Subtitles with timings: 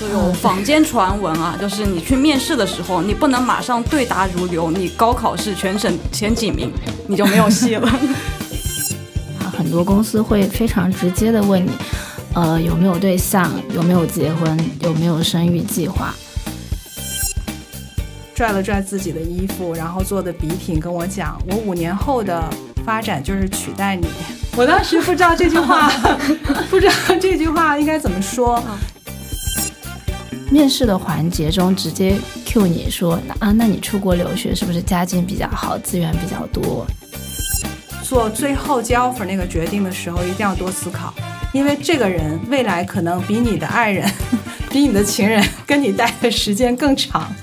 [0.00, 6.72] 就有坊间传闻啊，就是你去面试的时候，你不能马上对答如流，你高考是全省前几名，
[7.06, 7.88] 你就没有戏了。
[9.38, 11.70] 啊， 很多公司会非常直接的问你，
[12.34, 16.12] 呃，有没有对象，有没有结婚，有没有生育计划。
[18.34, 22.42] 拽了拽自己的衣服，然后做的笔挺，跟我讲，我五年后的
[22.84, 24.08] 发展就是取代你。
[24.56, 25.88] 我当时不知道这句话，
[26.68, 28.60] 不知道这句话应该怎么说。
[30.54, 36.86] 面试的环节中直接 Q 你说啊，那你出国留学是不是家境比较好，资源比较多？
[38.04, 41.12] 做最后接 offer 那个决定的时候，一定要多思考，
[41.52, 44.08] 因为这个人未来可能比你的爱人、
[44.70, 47.34] 比你的情人跟你待的时间更长。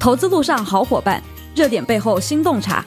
[0.00, 1.22] 投资路上好伙伴，
[1.54, 2.84] 热点背后新洞察，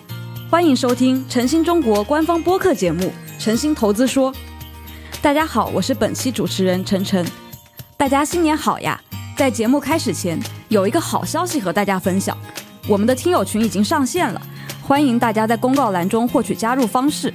[0.49, 3.05] 欢迎收听晨星中国官方播客节目
[3.41, 4.33] 《晨星投资说》。
[5.21, 7.23] 大家好，我是本期主持人晨晨。
[7.95, 8.99] 大家新年好呀！
[9.37, 12.35] 在节目开始前，有一个好消息和大家分享，
[12.87, 14.41] 我们的听友群已经上线了，
[14.81, 17.31] 欢迎大家在公告栏中获取加入方式。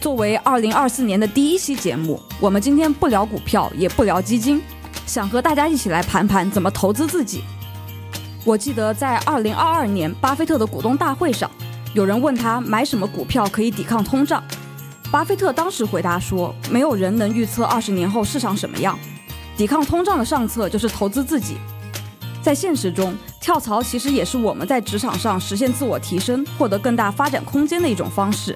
[0.00, 4.60] 作为二零二四年的第一期节目，我们今天不聊股票，也不聊基金，
[5.06, 7.44] 想和大家一起来盘盘怎么投资自己。
[8.44, 11.48] 我记得在二零二二年巴菲特的股东大会上，
[11.94, 14.42] 有人问他买什么股票可以抵抗通胀。
[15.10, 18.98] 巴菲特当时回答说：“没有人能预测二十年后市场什么样，
[19.56, 21.56] 抵抗通胀的上策就是投资自己。”
[22.44, 28.54] 在现实中，跳槽其实也是我们在职场上实现自我提升、获得更大发展空间的一种方式。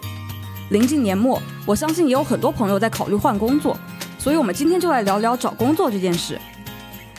[0.68, 3.74] 临近年末，我相信也有很多朋友在考虑换工作，
[4.18, 6.38] 所以我们今天就来聊聊找工作这件事。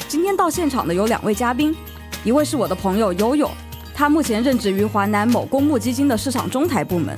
[0.07, 1.75] 今天到现场的有两位嘉宾，
[2.23, 3.49] 一位是我的朋友悠悠，
[3.95, 7.17] 他目前任职于华南某公募基金的市场中台部门。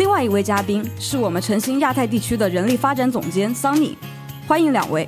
[0.00, 3.96] 另外一位嘉宾是我们晨星亚太地区的人力发展总监 Sunny，
[4.48, 5.06] 欢迎两位。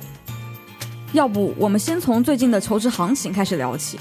[1.13, 3.97] 要不我们先从最近的求职行情开始聊起。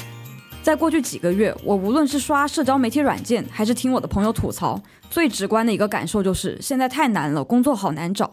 [0.62, 8.30] 在过去几个月，我无论是刷社交媒体软件，还是听我的朋友吐槽，最直观的一个感受就是现在太难了，工作好难找。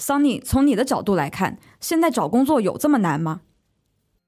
[0.00, 3.42] Sunny，从你的角度来看，现在找工作有这么难吗？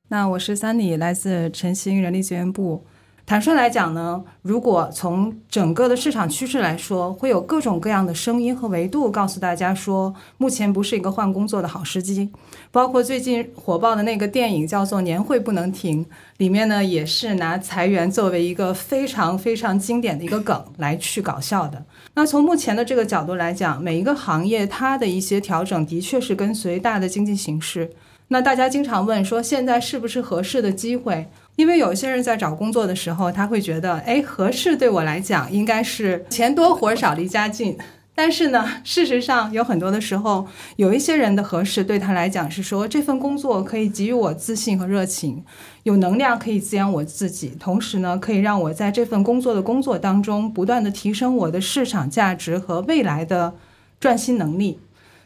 [0.09, 2.85] 那我是 Sunny，来自晨星人力资源部。
[3.27, 12.31] 坦率来讲呢，如果从整个的市场趋势来说，会有各种各样的声音和维度告诉大家说，目前不是一个换工作的好时机。
[12.71, 16.05] 包括最近火爆的那个电影叫做《年会不能停》，
[16.37, 21.85] 里面呢也是拿裁员作为一个非常非常经典的一个梗来去搞笑的。
[22.15, 27.91] 那从目前的这个角度来讲，每一个行业它的一些调整的确是跟随大的经济形势。
[28.29, 31.29] 那大家经常问说，现在是不是合适的机会？
[31.57, 37.77] 因为有些人在找工作的时候，他会觉得，哎，合适对我来讲应该是钱多活少离家近。
[38.15, 40.47] 但是呢，事实上有很多的时候，
[40.77, 45.45] 有一些人的合适对他来讲是说，这份工作可以给予我自信和热情，
[45.83, 53.55] 有能量可以滋养我自己，同时呢，可以让我在这份工作的工作当中不断的提升我的市场价值和未来的
[54.01, 54.79] 赚薪能力。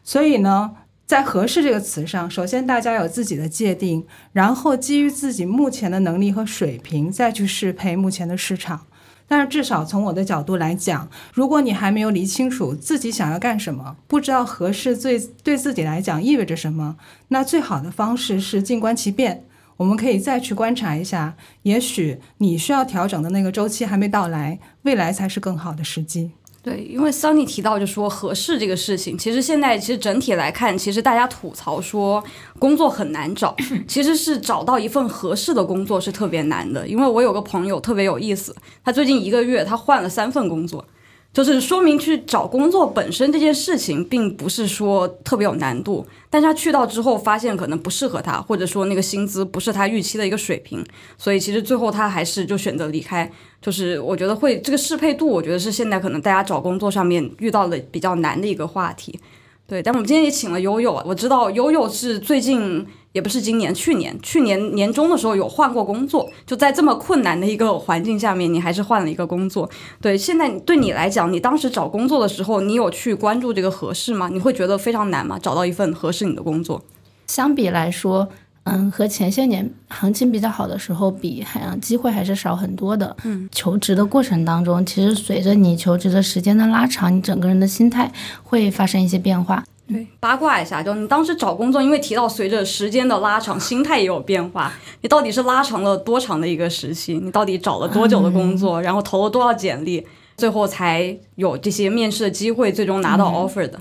[0.03, 0.73] 所以呢。
[1.11, 8.87] 在“合适”这个词上，首先大家有自己的界定，然后基于自己目前的能力和水平，再去适配目前的市场。
[9.27, 16.97] 但是至少从我的角度来讲，如果你还没有理清楚自己想要干什么，不知道合适最对自己来讲意味着什么，
[17.27, 19.43] 那最好的方式是静观其变。
[19.79, 26.31] 我们可以再去观察一下，也许你需要调整的那个周期还没到来，未来才是更好的时机。
[26.63, 32.23] 对，因为 Sunny 提到就说合适这个事情，其实现在其实整体来看，其实大家吐槽说
[32.59, 33.57] 工作很难找，
[33.89, 36.87] 其实是找到一份合适的工作是特别难的。
[36.87, 38.55] 因为我有个朋友特别有意思，
[38.85, 40.85] 他最近一个月他换了三份工作。
[41.33, 50.85] 就是说明去找工作本身这件事情，并不是说特别有难度，但是他去到之后发现可能不适合他，或者说那个薪资不是他预期的一个水平，
[51.17, 53.31] 所以其实最后他还是就选择离开。
[53.63, 59.19] 就是我觉得会这个适配度，我觉得是现在可能大家找工作上面遇到的比较难的一个话题。
[59.67, 62.87] 对，但我们今天也请了悠悠啊，我知道悠悠是最近。
[63.13, 69.69] 也不是今年，去年去年年中的时候有换过工作，就在这么困难的一个环境下面，你还是换了一个工作。
[70.01, 74.29] 对，现在对你来讲，你当时找工作的时候，你有去关注这个合适吗？
[74.29, 75.39] 你会觉得非常难吗？
[75.41, 76.83] 找到一份合适你的工作？
[77.27, 78.29] 相比来说，
[78.65, 83.17] 嗯，和前些年行情比较好的时候比，好像机会还是少很多的。
[83.25, 88.13] 嗯，求职的过程当中，其实随着你求职的时间的拉长，你整个人的心态
[88.45, 89.65] 会发生一些变化。
[89.91, 94.73] 对，八卦一下，就你当时找工作，因为提到随着时间的拉长，心态也有变化。
[95.03, 97.19] 你到底是拉长了多长的一个时期？
[97.19, 98.81] 你到底找了多久的工作？
[98.81, 100.07] 然后投了多少简历，
[100.37, 103.81] 最后才有这些面试的机会，最终拿到 offer 的？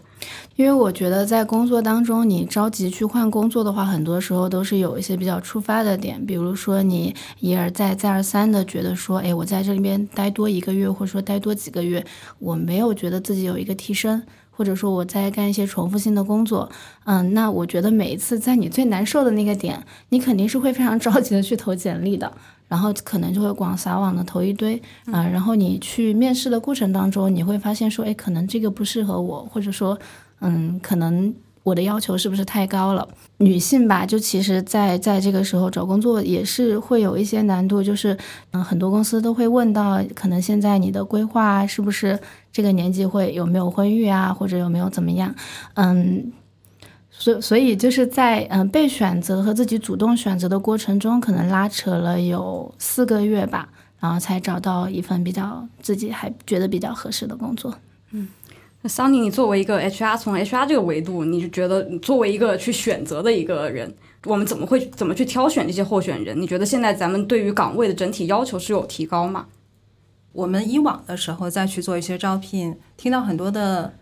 [0.55, 12.03] 因为我觉得在工作当中，你着急去换工作的话，很多时候都是有一些比较触发的点，比如说你一而再、再而三的觉得说，哎，我在这里边待多一个月，或者说待多几个月，
[12.39, 14.21] 我没有觉得自己有一个提升，
[14.59, 16.69] 或者说我在干一些重复性的工作，
[17.05, 22.29] 嗯，那我觉得每一次在你最难受的那个点，你肯定是会非常着急的去投简历的。
[22.67, 24.75] 然后可能就会广撒网的投一堆
[25.05, 29.97] 啊，然后你去面试的过程当中，你会发现说，哎，可能这个不适合我，或者说，
[30.41, 31.33] 嗯，可能
[31.63, 33.07] 我的要求是不是太高了？
[33.37, 38.17] 女性吧，就其实，在在这个时候找工作也是会有一些难度，就是
[38.51, 42.19] 嗯，很多公司都会问到，可能现在你的规划是不是
[42.51, 45.33] 这个年纪会有没有婚育啊，或者有没有怎么样？
[45.75, 46.31] 嗯。
[47.11, 53.67] 所所以就是在嗯被选择和自己主动选择的过程中，可能拉扯了有四个月吧，
[53.99, 57.75] 然后才找到一份比较自己还觉得比较合适的工作。
[58.11, 58.25] 嗯，
[58.81, 63.93] 那桑尼，你作为一个 HR，从 HR 这个维度，你是觉得作为一个去选择的一个人，
[64.25, 66.39] 我们怎么会怎么去挑选这些候选人？
[66.41, 69.47] 你觉得现在咱们对于岗位的整体要求是有提高吗？
[70.31, 73.93] 我们以往的时候再去做一些招聘，听到很多的。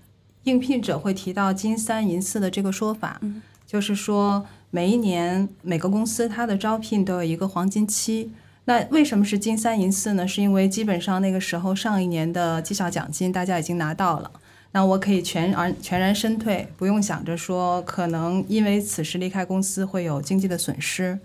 [0.44, 3.20] 应聘者会提到“金三银四”的这个说法，
[3.66, 8.32] 就是说每一年每个公司它的招聘都有一个黄金期。
[8.64, 10.26] 那为什么是金三银四呢？
[10.26, 14.32] 是因为基本上那个时候上一年的绩效奖金大家已经拿到了，
[14.72, 21.20] 那我可以全而全然身退，不用想着说可能因为此时离开公司会有经济的损失。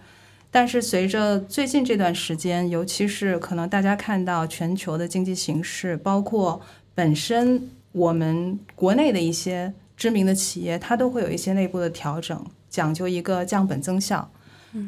[0.51, 6.61] 但是随着最近这段时间，尤其是可能大家看到全球的经济形势，包括
[6.95, 7.69] 本身。
[7.95, 14.31] 我们国内的一些知名的企业，它都会有一些内部的调整，讲究一个降本增效。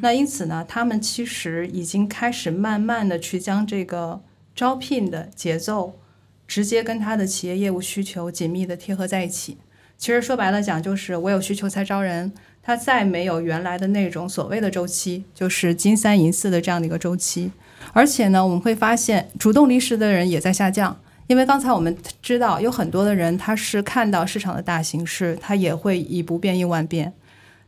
[0.01, 4.19] 那因此呢，他们其实已经开始慢慢的去将这个
[4.55, 5.99] 招聘的节奏，
[6.47, 9.57] 直接跟他的企业业务需求紧密的贴合在一起。
[9.97, 12.31] 其实说白了讲，就是我有需求才招人，
[12.61, 17.51] 他再没有原来的那种所谓的周期，就是金三银四的这样的一个周期。
[17.93, 20.99] 而且呢，我们会发现，主动离职的人也在下降。
[21.27, 27.13] 因为刚才我们知道，有很多的人他是看到市场的大形势，他也会以不变应万变。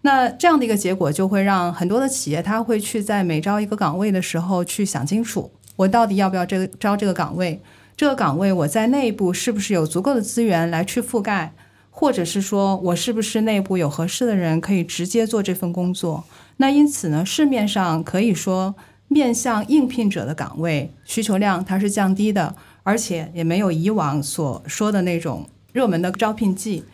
[0.01, 7.59] 那这样的一个结果，就会让很多的企业，他会去在每招一个岗位的时候去想清楚，我到底要不要这个招这个岗位？
[7.97, 11.53] 这个岗位我在内部是不是有足够的资源来去覆盖？
[11.89, 16.23] 或者是说我是不是内部有合适的人可以直接做这份工作？
[16.57, 18.75] 那因此呢，市面上可以说
[19.07, 22.55] 面向应聘者的岗位需求量它是降低的。
[22.83, 26.85] 而且也没有以往所说的那种热门的招聘季，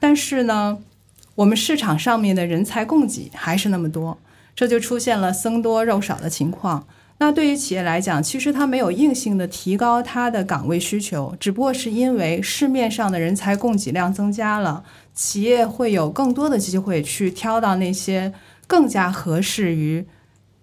[0.00, 0.78] 但是呢，
[1.34, 4.16] 我们市场上面的人才供给还是那么多，
[4.56, 6.86] 这就出现了僧多肉少的情况。
[7.22, 14.82] 那对于企业来讲，其实它没有硬性的提高它的岗位需求，只不过是因为市面上的人才供给量增加了，
[15.14, 18.32] 企业会有更多的机会去挑到那些
[18.66, 20.04] 更加合适于。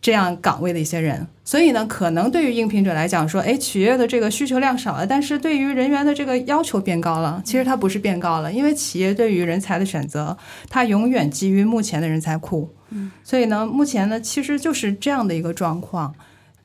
[0.01, 7.41] 这样岗位的一些人，所以呢，可能对于应聘者来讲说，哎，企业的这个需求量少了，但是对于人员的这个要求变高了。
[7.43, 10.37] 其实它不是变高了，因为企业对于人才的选择，
[10.69, 12.73] 它永远基于目前的人才库。
[12.91, 16.15] 嗯，所以呢，目前呢，其实就是这样的一个状况。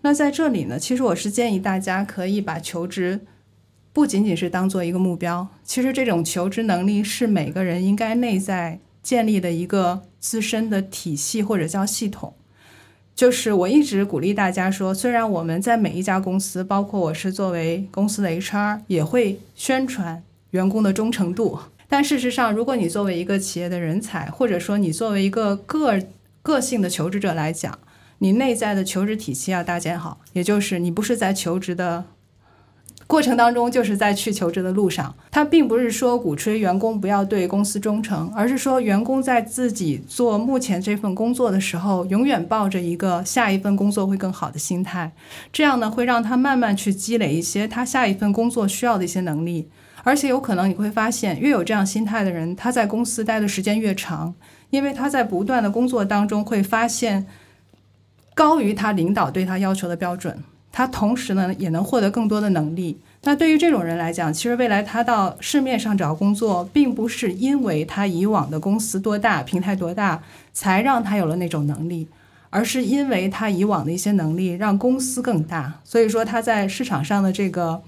[0.05, 3.21] 那在这里呢，其实我是建议大家可以把求职
[3.95, 12.34] 不仅仅是当做一个目标，其实这种求职能力是每个人应该内在建立的一个自身的体系或者叫系统。
[13.15, 21.58] 就是我一直鼓励大家说，虽然我们在每一家公司，包括我是作为公司的 HR，也会宣传员工的忠诚度，
[21.89, 25.99] 但事实上，如果你作为一个企业的人才，或者说你作为一个个
[26.43, 27.79] 个性的求职者来讲，
[28.25, 32.05] 你内在的求职体系要搭建好，也就是你不是在求职的。
[33.07, 45.13] 过程当中，就是在去求职的路上，他并不是说鼓吹员工不要对公司忠诚，而是说员工在自己做目前这份工作的时候，永远抱着一个下一份工作会更好的心态，
[45.53, 49.69] 这样呢，会让他慢慢去积累一些他下一份工作需要的一些能力，
[50.03, 54.33] 而且有可能你会发现，越有这样心态的人，他在公司待的时间越长，
[54.71, 57.27] 因为他在不断的工作当中会发现
[58.34, 60.43] 高于他领导对他要求的标准。
[60.70, 62.98] 他同时呢，也能获得更多的能力。
[63.22, 70.20] 那对于这种人来讲，其实未来他到市面上找工作，并不是因为他以往的公司多大、平台多大，
[70.53, 72.08] 才让他有了那种能力，
[72.50, 75.74] 而是因为他以往的一些能力让公司更大。
[75.84, 77.81] 所以说他在市场上的这个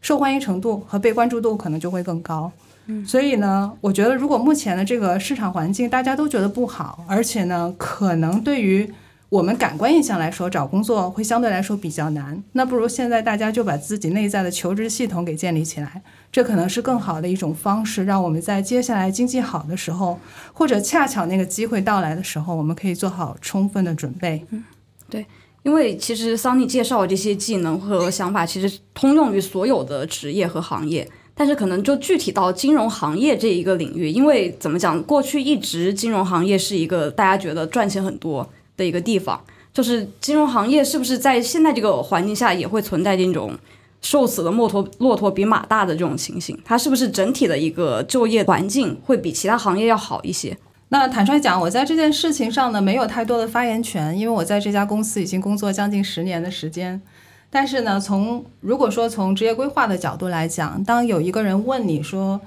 [0.00, 2.50] 受欢迎程度和被关注度可能就会更高。
[2.86, 8.92] 嗯，所以呢，我觉得如果目前的这个市场环境大家都觉得不好，而且呢，可能对于
[9.32, 12.44] 我们感官印象来说，找工作会相对来说比较难。
[12.52, 20.18] 那不如现在大家就把自己内在的求职系统给建立起来，这可能是更好的一种方式，让我们在接下来经济好的时候，
[20.52, 24.44] 或者恰巧那个机会到来的时候，我们可以做好充分的准备。
[24.50, 24.62] 嗯，
[25.08, 25.24] 对，
[25.62, 31.08] 因为其实桑尼介绍的这些技能和想法，其实通用于所有的职业和行业。
[31.34, 38.46] 但是可能就具体到金融行业这一个领域，因为怎么讲，过去一直金融行业是一个大家觉得赚钱很多。
[38.82, 39.40] 的一个地方，
[39.72, 43.56] 就是金融行业是不是在现在这个环境下也会存在这种
[44.00, 46.58] 瘦死的骆驼骆驼比马大的这种情形？
[46.64, 50.58] 它是不是整体的一个就业环境会比其他行业要好一些？
[50.88, 57.00] 那坦率讲，我在这件事情上呢没有太多的发言权，因为我在这家公司已经工作将近十年的时间。
[57.48, 62.40] 但是呢，从如果说从职业规划的角度来讲，当有一个人问你说，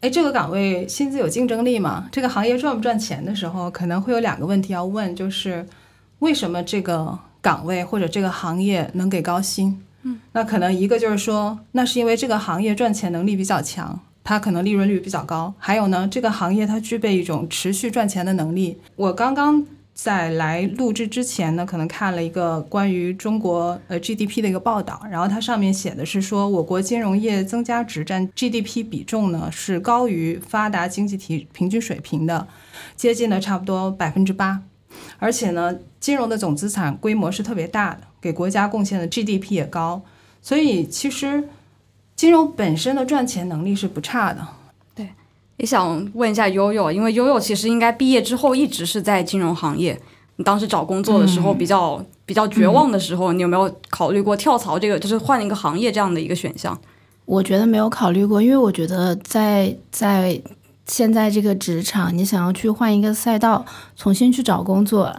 [0.00, 2.08] 哎，这个岗位薪资有竞争力吗？
[2.10, 5.66] 这个行业赚不赚钱的时候，可能会有两个问题要问，就是
[6.20, 9.82] 为什么这个岗位或者这个行业能给高薪？
[10.04, 15.52] 嗯，那可能一个就是说，那是因为这个行业赚钱能力比较强，它可能利润率比较高。
[15.58, 18.78] 还有呢，这个行业它具备一种持续赚钱的能力。
[18.96, 19.66] 我刚刚。
[20.02, 32.48] 在来录制之前呢，可能看了一个关于中国呃 GDP 的一个报道，然后它上面写的是说，我国金融业增加值占 GDP 比重呢是高于发达经济体平均水平的，
[32.96, 34.62] 接近了差不多百分之八，
[35.18, 40.00] 而且呢，金融的总资产规模是特别大的，给国家贡献的 GDP 也高，
[40.40, 41.46] 所以其实
[42.16, 44.48] 金融本身的赚钱能力是不差的。
[45.60, 50.00] 也想问一下悠悠，因为悠悠其实应该毕业之后一直是在金融行业。
[50.36, 56.80] 你当时找工作的时候比较比较绝望的时候，你有没有考虑过跳槽这个，就是换一个行业这样的一个选项？
[57.26, 60.40] 我觉得没有考虑过，因为我觉得在在
[60.86, 65.14] 现在这个职场，你想要去换一个赛道，重新去找工作。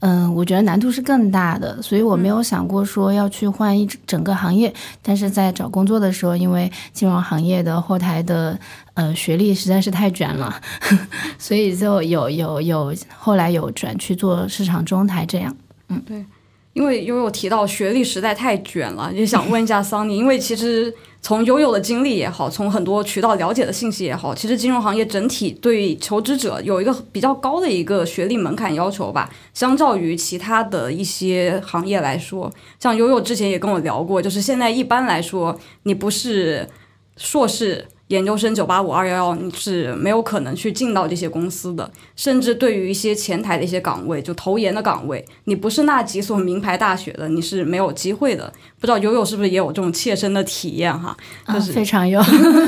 [0.00, 4.72] 嗯，我觉得难度是更大的，所以我没有想过说要去换一整个行业。
[5.02, 8.58] 但是在找工作的时候，因为金融行业的后台的
[8.94, 10.54] 呃学历实在是太卷了，
[11.38, 15.54] 所以就有有有后来有转去做市场中台这样。
[15.88, 16.24] 嗯，对，
[16.72, 20.92] 因为因为我提到学历实在太卷了，也想问一下桑尼，因为其实。
[21.22, 29.30] 从悠悠的经历也好，从很多渠道了解的信息也好，其实金融行业整体对求职者有一个比较高的一个学历门槛要求吧。
[29.52, 36.68] 相较于其他的一些行业来说，像悠悠之前也跟我聊过，就是现在一般来说，你不是
[37.16, 37.86] 硕士。
[38.10, 41.88] 研究生九八五二幺幺，你是没有可能去进到这些公司的。
[42.16, 48.52] 甚至对于一些前台的一些岗位，就投研的岗位，你不是那几所名牌大学的，你是没有机会的。
[48.80, 51.16] 不知道悠悠是不是也有这种切身的体验哈？
[51.54, 52.20] 就是非常有。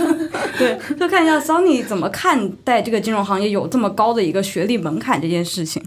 [0.57, 5.83] 对，就看一下 Sunny 怎么看待这个金融行业有这么高的一个学历门槛这件事情。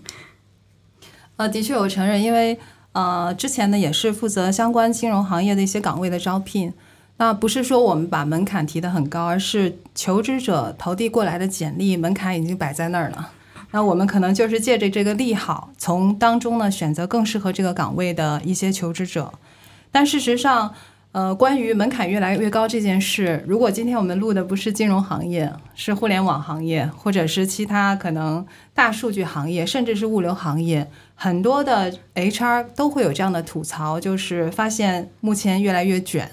[1.38, 2.60] 呃，的确，我承认，因为
[2.92, 6.74] 呃，之前呢也是负责相关金融行业的一些岗位的招聘。
[7.18, 13.32] 那不是说我们把门槛提得很高，而是求职者投递过来的简历门槛已经摆在那儿了。
[13.72, 19.34] 那我们可能就是借着这个利好，从当中呢选择更适合这个岗位的一些求职者。
[19.92, 20.74] 但事实上，
[21.14, 36.30] 呃，关于门槛越来越高这件事，如果今天我们录的不是金融行业，是互联网行业，或者是其他可能大数据行业，甚至是物流行业，很多的 HR 都会有这样的吐槽，就是发现目前越来越卷。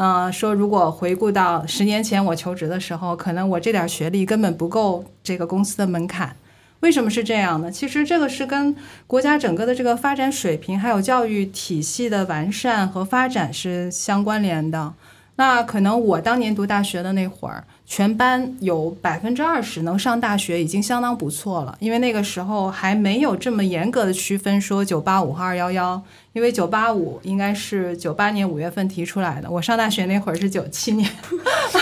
[0.00, 6.36] 嗯，说如果回顾到十年前我求职的时候，可能我这点学历根本不够这个公司的门槛。
[6.78, 7.68] 为什么是这样呢？
[7.68, 8.76] 其实这个是跟
[9.08, 14.94] 国家整个的这个发展水平，还有教育体系的完善和发展是相关联的。
[15.34, 26.00] 那可能我当年读大学的那会儿，全班有百分之二十能上大学已经相当不错了，因为那个时候还没有这么严格的区分说九八五和二幺幺。
[26.34, 31.10] 因为九八五应该是九八年五月份提出来的，我上大学那会儿是九七年，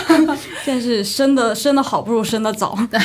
[0.65, 2.75] 现在是生的生的好不如生的早。
[2.89, 2.99] 对，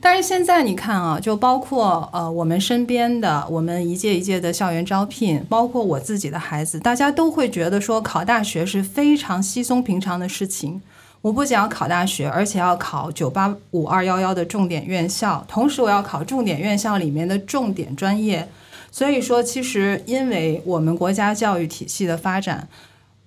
[0.00, 10.80] 但是现在你看啊，就包括呃我们身边的，我们一届一届的校园招聘，包括我自己的孩子，大家都会觉得说考大学是非常稀松平常的事情。
[11.26, 18.48] 我不仅要考大学，而且要考九八五二幺幺的重点院校，同时我要考重点院校里面的重点专业。
[18.92, 22.68] 所以说，其实因为我们国家教育体系的发展，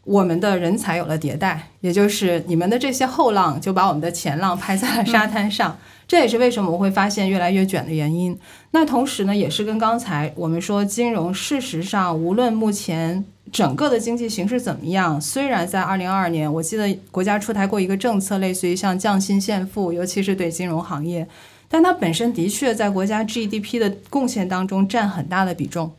[0.03, 5.77] 我们的人才有了迭代，也就是你们的这些后浪就把我们的前浪拍在了沙滩上。
[6.07, 8.35] 这也是为什么我会发现越来越卷的原因。
[8.71, 21.27] 那同时呢，也是跟刚才我们说金融，事实上无论目前整个的经济形势怎么样，虽然在二零二二年，我记得国家出台过一个政策，类似于像降薪限付，尤其是对金融行业。
[21.67, 25.91] 但它本身的确在国家 GDP 的贡献当中占很大的比重，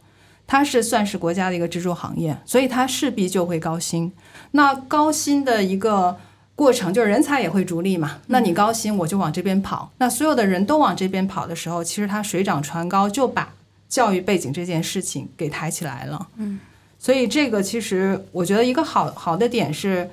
[0.50, 4.11] 它是算是国家的一个支柱行业，所以它势必就会高薪。
[4.50, 6.16] 那高薪的一个
[6.57, 8.19] 过程就是人才也会逐利嘛。
[8.26, 9.92] 那你高薪，我就往这边跑。
[9.99, 13.54] 那所有的人都往这边跑的时候，其实它水涨船高，就把
[13.88, 16.26] 教育背景这件事情给抬起来了。
[16.35, 16.59] 嗯，
[16.99, 20.11] 所以这个其实我觉得一个好好的点是，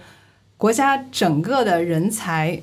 [0.55, 2.61] 国家整个的人才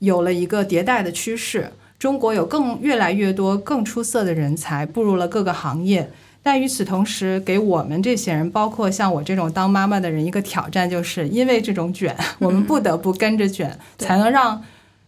[0.00, 1.72] 有了一个迭代的趋势。
[1.98, 6.10] 中国有更越来越多更出色的人才步入了各个行业。
[6.50, 14.64] 但与此同时，给我们这些人，包括像我这种当妈妈的人，一个挑战，就是因为这种卷， 我们不得不跟着卷，才能让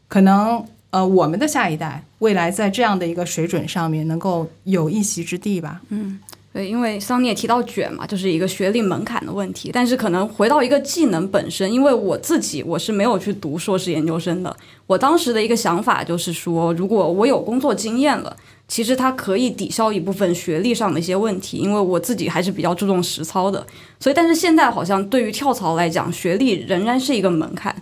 [0.07, 5.81] 可能呃我们的下一代未来在这样的一个水准上面能够有一席之地吧。
[5.89, 6.21] 嗯，
[6.53, 9.71] 对，因为桑尼也提到卷嘛，就是一个学历门槛的问题。
[9.73, 14.55] 但是可能回到一个技能本身，因为我自己我是没有去读硕士研究生的，
[14.87, 18.37] 我当时的一个想法就是说，如果我有工作经验了。
[18.71, 23.67] 其实它可以抵消一部分学历上的一些问题，因为我自己还是比较注重实操的，
[23.99, 27.75] 所以但是现在好像对于跳槽来讲，学历仍然是一个门槛，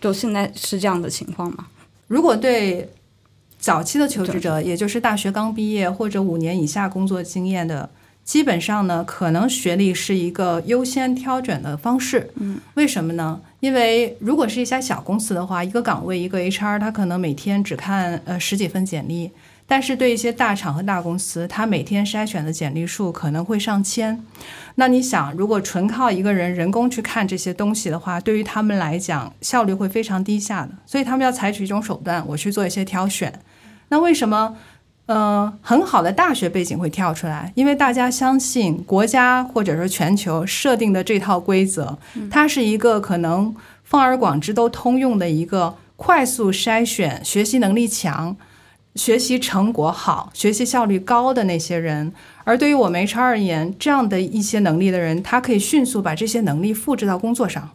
[0.00, 1.66] 就现在是这样的情况吗？
[2.08, 2.88] 如果对
[3.58, 7.90] 早期的求职者，也就是大学刚毕业或者五年以下工作经验的，
[8.24, 12.30] 基本上呢，可能学历是一个优先挑选的方式。
[12.36, 13.38] 嗯，为什么呢？
[13.60, 19.30] 因为如果是一家小公司的话，一个岗位一个 HR，他可能每天只看呃十几份简历。
[19.66, 24.22] 但是对一些大厂和大公司，他每天筛选的简历数可能会上千。
[24.74, 30.70] 那你想，如果纯靠一个人人工去看这些东西的话，对于他们来讲效率会非常低下的。
[30.84, 33.32] 所以他们要采取一种手段，我去做一些挑选。
[33.88, 34.56] 那为什么，
[35.06, 37.50] 呃，很好的大学背景会跳出来？
[37.54, 41.96] 因为大家相信国家或者说全球设定的这套规则，
[42.30, 48.36] 它是一个可能放而广之都通用的一个快速筛选学习能力强。
[48.94, 52.12] 学习成果好、学习效率高的那些人，
[52.44, 57.70] 而对于我们 HR 而言，这样的一些能力的人，他可以迅速把这些能力复制到工作上，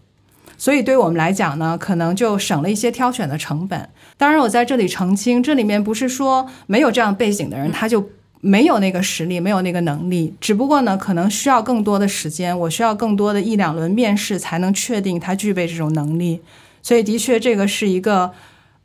[0.57, 3.89] 所以对于我们来讲呢，可能就省了一些挑选的成本。
[4.15, 8.09] 当然，我在这里澄清，这里面不是说没有这样背景的人他就
[8.39, 16.39] 没有那个实力、没有那个能力，只不过呢，可能需要更多的时间，我需要更多的一两轮面试才能确定他具备这种能力。
[16.81, 18.31] 所以，的确，这个是一个。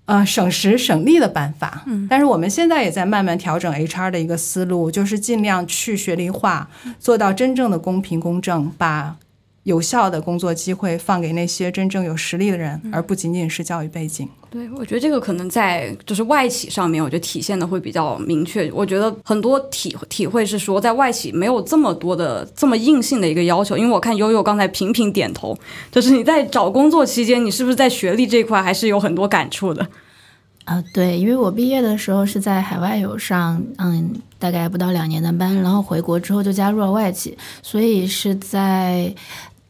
[0.07, 1.83] 呃，省时省力的办法。
[1.87, 9.17] 嗯，但是我们现在也在慢慢调整 HR 的一个思路，就是尽量去学历化，做到真正的公平公正，把。
[9.64, 14.29] 有效的工作机会放给那些真正有实力的人，而不仅仅是教育背景。
[14.55, 18.71] 对，我觉得这个可能在就是外企上面，我觉得体现的会比较明确。
[18.73, 23.77] 我觉得很多体体会是说，在外企没有这么多的这么硬性的一个要求。
[23.77, 25.59] 因为我看悠悠刚才频频点头，
[25.90, 29.85] 就是你在找工作期间，你是不是在学历这块还是有很多感触的？
[30.67, 39.12] 啊，对，因为我毕业的时候是在海外有上，嗯，大概不到两年的班，然后回国之后就加入了外企，所以是在。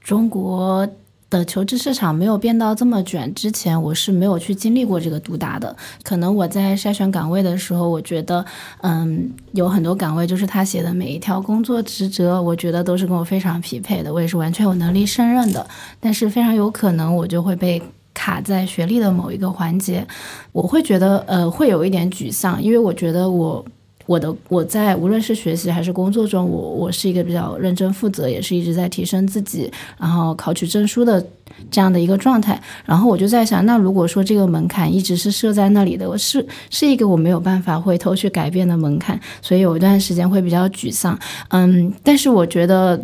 [0.05, 0.87] 中国
[1.35, 5.75] 的求职市场没有变到这么卷之前，我是没有去经历过这个毒打的。
[6.05, 8.45] 可能我在筛选岗位的时候，我觉得，
[8.83, 15.67] 嗯，有很多岗位就是他写的每一条工作职责，我觉得都是跟我非常匹配的，我也是完全有能力胜任的。
[15.99, 17.83] 但是非常有可能我就会被
[18.15, 20.07] 卡在学历的某一个环节，
[20.53, 23.65] 我会觉得，呃，会有一点沮丧，因为我觉得我。
[24.07, 31.25] 我的我在无论是学习还是工作中，我我是一个比较认真负责，也是一直在提升自己，然后考取证书的
[31.71, 32.61] 这样的一个状态。
[32.85, 41.19] 然后我就在想，那如果说这个门槛一直是设在那里的，我是是一个我没有办法回头去改变的门槛，所以有一段时间会比较沮丧。
[41.49, 43.03] 嗯，但是我觉得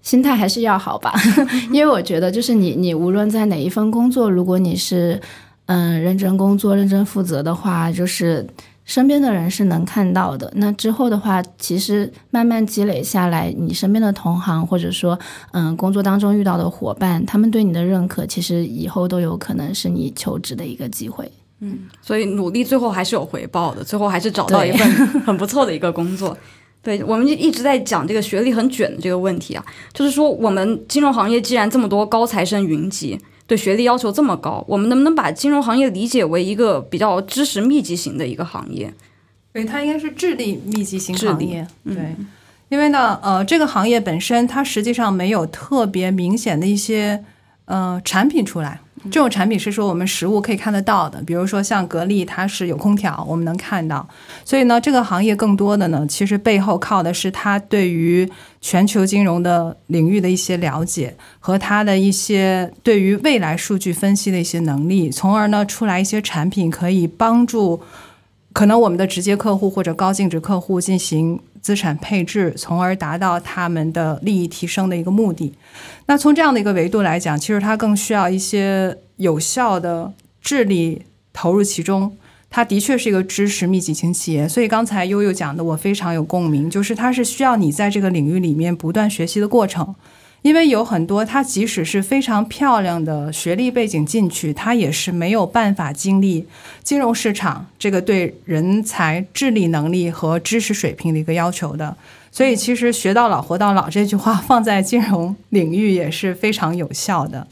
[0.00, 1.12] 心态还是要好吧，
[1.70, 5.20] 因为我觉得就是你你无论在哪一份工作，如果你是
[5.66, 8.46] 嗯认真工作、认真负责的话，就是。
[8.86, 10.50] 身边的人是能看到的。
[10.56, 15.18] 那之后的话，其实慢慢积累下来，你身边的同行或者说，
[15.52, 21.30] 嗯，工作当中遇到的伙伴，他们对你的认可，其实以后都有可能是你求职的一个机会。
[21.60, 24.88] 嗯，所以努力最后还是有回报的，最后还是找到一份
[25.26, 26.36] 很不错的一个工作。
[26.80, 33.20] 对，我们就一直在讲这个学历很卷的这个问题啊，就是说我们金融行业既然这么多高材生云集。
[33.46, 38.92] 对学历要求这么高，我们能不能把金融行业理解为一个比较知识密集型的一个行业？
[39.52, 41.66] 对，它应该是智力密集型行业。
[41.84, 42.14] 对，
[42.68, 47.24] 因为呢，呃，这个行业本身它实际上没有特别明显的一些
[47.66, 48.80] 呃产品出来。
[49.10, 54.06] 这种产品是说我们实物可以看得到的，比如说像格力，它是有空调，我们能看到。
[54.44, 58.28] 所以呢，这个行业更多的呢，其实背后靠的是它对于
[58.60, 67.80] 全球金融的领域的一些了解和它的一些对于未来数据分析的一些能力，从而呢出来一些产品可以帮助
[68.52, 71.40] 可能我们的直接客户或者高净值客户进行。
[71.66, 75.52] 资产配置，从而达到他们的利益提升的一个目的。
[76.06, 81.02] 那从这样的一个维度来讲，其实它更需要一些有效的智力
[81.32, 82.16] 投入其中。
[82.48, 89.92] 它的确是一个知识密集型企业，所以刚才悠悠讲的我非常有共鸣，就是它是需要你在这个领域里面不断学习的过程。
[90.46, 96.46] 因为有很多，他即使是非常漂亮的学历背景进去，他也是没有办法经历
[96.84, 101.96] 金融市场这个对人才智力能力和知识水平的一个要求的。
[102.30, 107.44] 所以，其实“学到老，活到老”这句话放在金融领域也是非常有效的。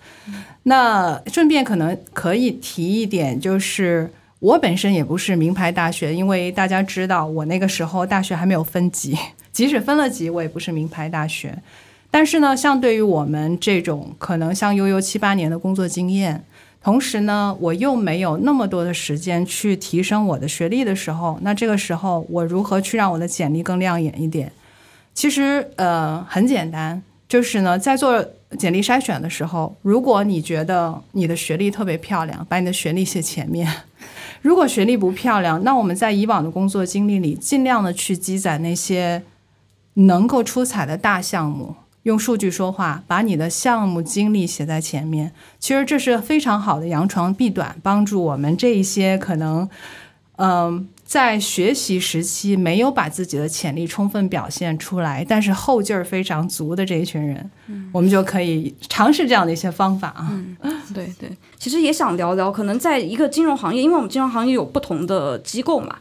[0.62, 9.18] 那顺便可能可以提一点，就是我本身也不是名牌大学，因为大家知道，我那个时候大学还没有分级，
[9.50, 11.58] 即使分了级，我也不是名牌大学。
[12.14, 16.44] 但是呢，像对于我们这种可能像悠悠七八年的工作经验，
[16.80, 24.52] 同时呢，我又没有那么多的时间去提升我的学历的时候，那这个时候我如何去让我的简历更亮眼一点？
[25.12, 28.24] 其实呃很简单，就是呢，在做
[28.56, 33.66] 简历筛选的时候，如果你觉得你的学历特别漂亮，把你的学历写前面；
[34.40, 39.24] 如果学历不漂亮，那我们在以往的工作经历里，尽量的去积攒那些
[39.94, 41.74] 能够出彩的大项目。
[42.04, 49.68] 用数据说话，把你的项目经历写在前面，其实这是非常好的扬长避短，帮助我们这一些可能，
[50.36, 57.50] 嗯，在学习时期没有把自己的潜力充分表现出来，但是后劲儿非常足的这一群人，
[57.90, 60.30] 我们就可以尝试这样的一些方法啊。
[60.92, 65.96] 对对，其实也想聊聊，可能在一个金融行业，因为我们金融行业有不同的机构嘛。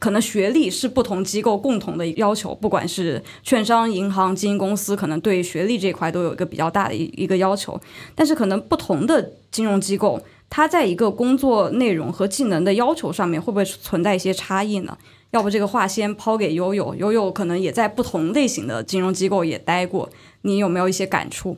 [0.00, 7.78] 可能学历是不同机构共同的要求，不管是券商、银行、基金公司，可能对学历这块都有一个比较大的一一个要求。
[8.14, 14.96] 但是可能不同的金融机构，它在一个工作内容和技能的要求上面，会不会存在一些差异呢？
[15.32, 20.08] 要不这个话先抛给悠悠，悠悠可能也在不同类型的金融机构也待过，
[20.42, 21.56] 你有没有一些感触？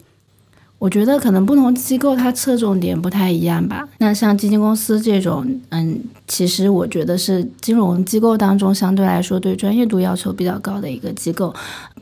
[0.86, 3.84] 我觉得可能不同机构它侧重点不太一样吧。
[3.98, 11.52] 那像基金公司这种，嗯，其实我觉得是金融机构当中相对来说对专业度要求比较高的一个机构。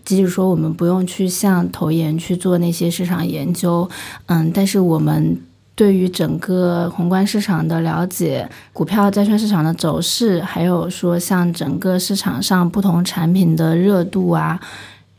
[0.04, 3.88] 即使说我们不用去像投研去做那些市场研究，
[4.26, 5.34] 嗯，但是我们
[5.74, 14.60] 对于整个宏观市场的了解、股票、债券市场的走势，还有说像整个市场上不同产品的热度啊。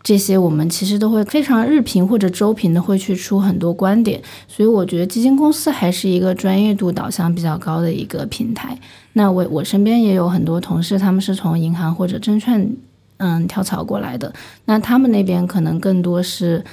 [0.05, 8.77] 这些我们其实都会非常日评或者周评的会去出很多观点，所以我觉得基金公司还是一个专业度导向比较高的一个平台。
[9.13, 12.71] 那我我身边也有很多同事，他们是从银行或者证券
[13.17, 14.31] 嗯跳槽过来的，
[14.65, 16.63] 那他们那边可能更多是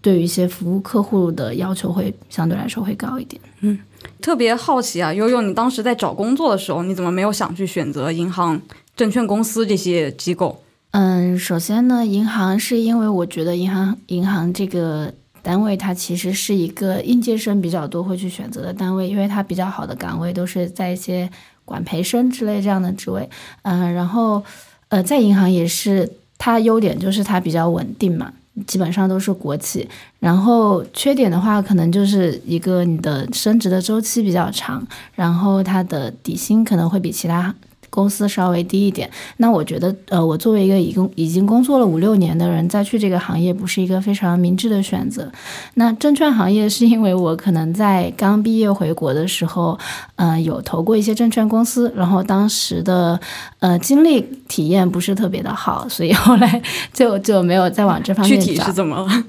[0.00, 3.42] 对于一些服务客户的要求会相对来说会高一点。
[3.62, 3.76] 嗯，
[4.22, 8.62] 特别好奇啊，悠悠，你当时在找工作的时候，你怎么没有想去选择银行、
[8.94, 10.62] 证券公司这些机构？
[10.92, 21.28] 嗯，首先呢，银行是因为我觉得银行银行这个单位它其实是一个应届生比较多会去选择的单位，因为它比较好的岗位都是在一些
[21.66, 23.28] 管培生之类这样的职位。
[23.62, 24.42] 嗯，然后
[24.88, 28.32] 呃，在银行也是它优点就是它比较稳定嘛，
[28.66, 29.86] 基本上都是国企。
[30.18, 37.54] 然后缺点的话，可能就是一个你的升职的周期比较长，然后它的底薪可能会比其他。
[37.90, 45.30] 公司稍微低一点，那我觉得，呃，我作为一个已经已经工作了五六年的人，再去这个行业不是一个非常明智的选择。
[45.74, 49.78] 那证券行业是因为我可能在刚毕业回国的时候，
[50.16, 53.18] 呃，有投过一些证券公司，然后当时的
[53.60, 58.40] 呃经历体验不是特别的好，所以后来就就没有再往这方面。
[58.40, 59.24] 具体是怎么了？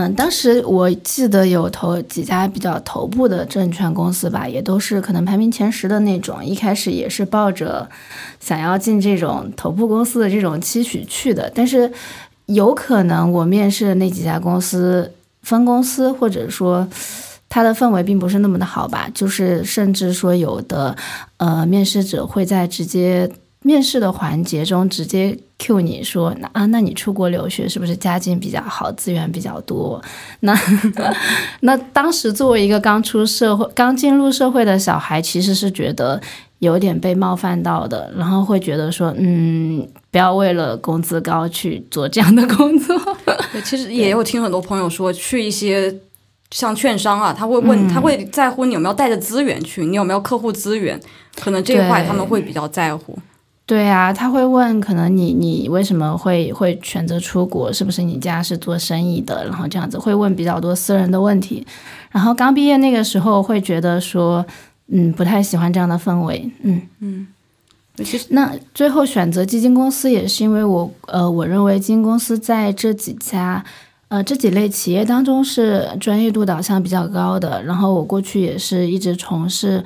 [0.00, 6.44] 嗯，当时我记得有投几家比较头部的证券公司吧，也都是可能排名前十的那种。
[6.44, 7.88] 一开始也是抱着
[8.38, 11.92] 想要进这种头部公司的这种期许去的，但是
[12.46, 16.86] 有可能我面试的那几家公司分公司，或者说
[17.48, 20.96] 它的氛围并不是那么的好吧，就是甚至说有的
[21.38, 23.28] 呃面试者会在直接。
[23.62, 30.00] 面试的环节中，直接 Q 你说那啊，那你出国留学是不是家境比较好，资源比较多？
[30.40, 30.56] 那
[31.60, 36.20] 那当时作为一个刚出社会、刚进入社会的小孩，其实是觉得
[36.60, 42.96] 有点被冒犯到的，然后会觉得说，嗯，不要为了工资高去做这样的工作。
[43.52, 45.92] 对，其实也有听很多朋友说，去一些
[46.52, 51.00] 像券商啊，他会问，他会在乎你有没有带着资源去，你有没有客户资源，
[51.34, 53.18] 可能这一块他们会比较在乎。
[53.68, 57.70] 对啊，他会问，可能你你为什么会会选择出国？
[57.70, 59.44] 是不是你家是做生意的？
[59.44, 61.66] 然后这样子会问比较多私人的问题。
[62.10, 64.42] 然后刚毕业那个时候会觉得说，
[64.86, 66.50] 嗯，不太喜欢这样的氛围。
[66.62, 67.26] 嗯嗯，
[67.98, 73.62] 其实那最后选择基金公司也是因为我呃，我认为基金公司在这几家
[74.08, 77.62] 呃这几类企业当中是专业度导向比较高的。
[77.64, 79.84] 然后我过去也是一直从事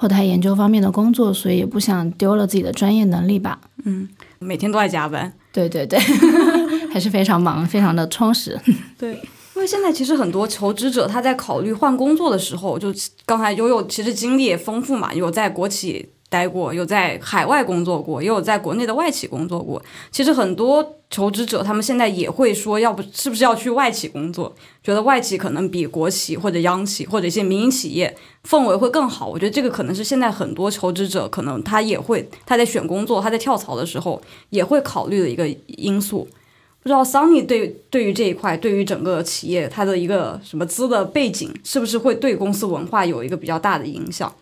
[0.00, 3.60] 后台研究方面的工作，所以也不想丢了自己的专业能力吧。
[3.84, 4.08] 嗯，
[4.38, 5.30] 每天都在加班。
[5.52, 5.98] 对对对，
[6.90, 8.58] 还是非常忙，非常的充实。
[8.96, 9.12] 对，
[9.54, 12.90] 因为现在其实很多求职者他在考虑换工作的时候，就
[13.26, 16.08] 刚才悠悠其实经历也丰富嘛，有在国企。
[16.30, 19.82] 待过，有在海外工作过，也有在国内的外企工作过。
[20.10, 24.54] 其实很多求职者，他们现在也会说，要不是不是要去外企工作？
[24.82, 28.16] 觉得外企可能比国企或者央企或者一些民营企业
[28.48, 29.26] 氛围会更好。
[29.26, 36.28] 我觉得这个可能是现在很多求职者可能他也会他在选工作、他在跳槽的时候也会考虑的一个因素。
[36.82, 44.32] 不知道 Sunny 对对于这一块，对于整个企业它的一个什么资的背景，是不是会对公司文化有一个比较大的影响？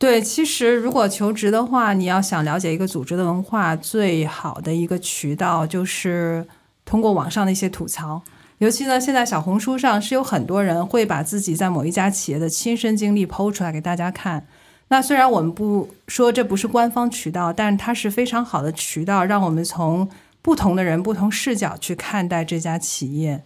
[0.00, 6.46] 对，其实如果求职的话，你要想了解一个组织的文化，最好的一个渠道就是
[6.86, 8.22] 通过网上的一些吐槽。
[8.56, 14.46] 尤其呢，现在小红书上是有很多人会把自己在某一家企业的亲身经历剖出来给大家看。
[14.88, 20.08] 那虽然我们不说这不是官方渠道，但是它是非常好的渠道，让我们从
[20.40, 23.44] 不同的人、不同视角去看待这家企业。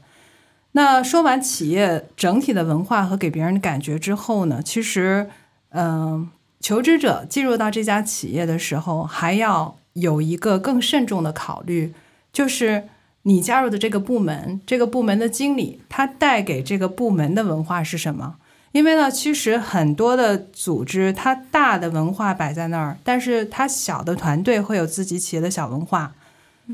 [0.70, 5.28] 那说完企业整体的文化和给别人的感觉之后呢，其实，
[5.70, 6.30] 嗯。
[6.64, 11.92] 求职者进入到这家企业的时候，还要有一个更慎重的考虑，
[12.32, 12.84] 就是
[13.24, 18.36] 你加入的这个部门，这个部门的经理他带给这个部门的文化是什么？
[18.72, 26.14] 因为呢，其实很多的组织，它大的文化摆在那儿，但是它小的团队会有自己企业的小文化，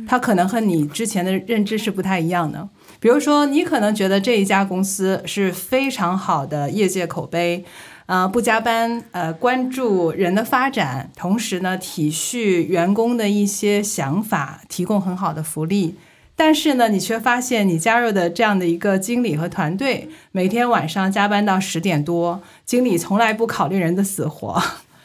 [0.06, 2.68] 它可能和你之前的认知是不太一样的。
[3.00, 7.64] 比如说，你可能觉得这一家公司是非常好的业界口碑。
[8.10, 15.94] 呃，不加班，呃，关注人的发展，同时呢，体恤员工的一些想法，提供很好的福利。
[16.34, 24.60] 但是呢，你却发现你加入的这样的一个经理和团队，每天晚上加班到十点多，经理从来不考虑人的死活。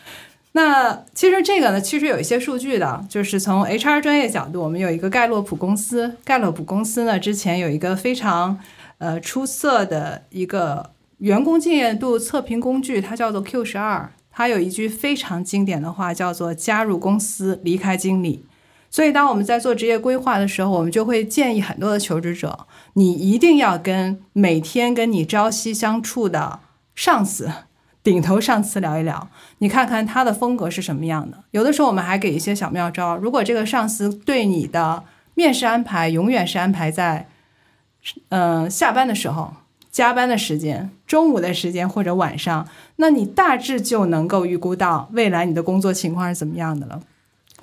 [0.53, 8.57] 那其实这个呢，其实有一些数据的，就是从 HR 专业角度，我们有一个盖洛普公司，盖洛普公司呢，之前有一个非常
[8.97, 10.94] 呃出色的一个。
[11.25, 14.11] 员工敬业度测评工具，它叫做 Q 十二。
[14.29, 18.45] 它有一句非常经典的话，叫做“加入公司，离开经理”。
[18.91, 26.59] 所以，当我们在做职业规划的时候，我们就会建议很多的求职者，你一定要跟每天跟你朝夕相处的
[26.93, 27.49] 上司、
[28.03, 31.45] 顶头上司聊一聊，你看看他的风格是什么样的。
[31.49, 33.17] 有的时候，我们还给一些小妙招。
[33.17, 37.27] 如果这个上司对你的面试安排永远是安排在，
[38.29, 39.51] 嗯，下班的时候。
[39.95, 46.99] 加班的时间、中午的时间或者晚上，那你大致就能够预估到未来你的工作情况是怎么样的了。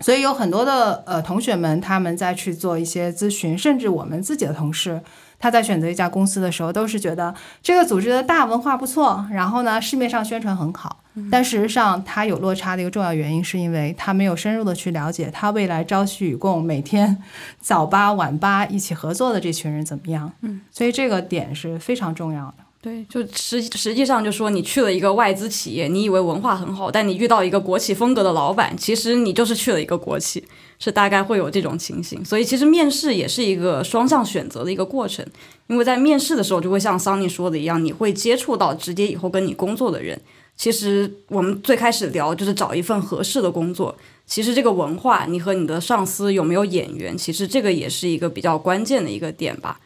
[0.01, 5.03] 所以有很多的呃同学们，他们在去做一些咨询，甚至我们自己的同事。
[5.42, 11.00] 他在选择一家公司的时候，都是觉得这个组织的大文化不错，然后呢，市面上宣传很好。
[11.31, 17.20] 但事实上，他有落差的一个重要原因，是因为他没有深入的去了解他未来朝夕与共、每天
[17.59, 20.33] 早八晚八一起合作的这群人怎么样。
[20.42, 22.59] 嗯，所以这个点是非常重要的。
[22.83, 30.45] 对，就实实际上就说你去了一个外资企业，你以为文化很好，但你遇到一个国企风格的老板，其实你就是去了一个国企。
[30.81, 35.25] 是大概会有这种情形，所以其实面试也是一个双向选择的一个过程，
[35.68, 40.21] 因为在面试的时候就会像桑尼说的一样，你会接触到直接以后跟你工作的人。
[40.57, 49.79] 其实我们最开始聊就是找一份合适的工作，其实这个文化你和你的上司有没有眼缘，其实这个也是一个比较关键的一个点吧。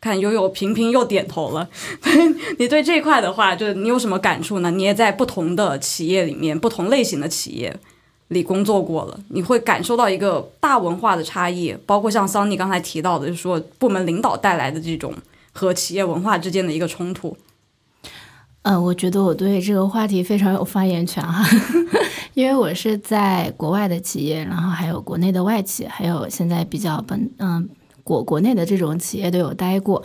[0.00, 1.68] 看悠悠频频又点头了，
[2.58, 4.70] 你对这块的话，就你有什么感触呢？
[4.70, 7.76] 你也在不同的企业里面，不同类型的企业。
[8.28, 15.14] 里工作过了，你会感受到一个大文化的差异，包括像桑尼刚才提到的，就是说部门领导带来的这种
[15.52, 17.34] 和企业文化之间的一个冲突。
[18.60, 21.42] 呃，我觉得我对这个话题非常有发言权哈，
[22.34, 27.66] 因为我是在国外的企业，然后还有国内的外企，还有现在比较本嗯。
[28.08, 30.02] 国国内的这种企业都有待过，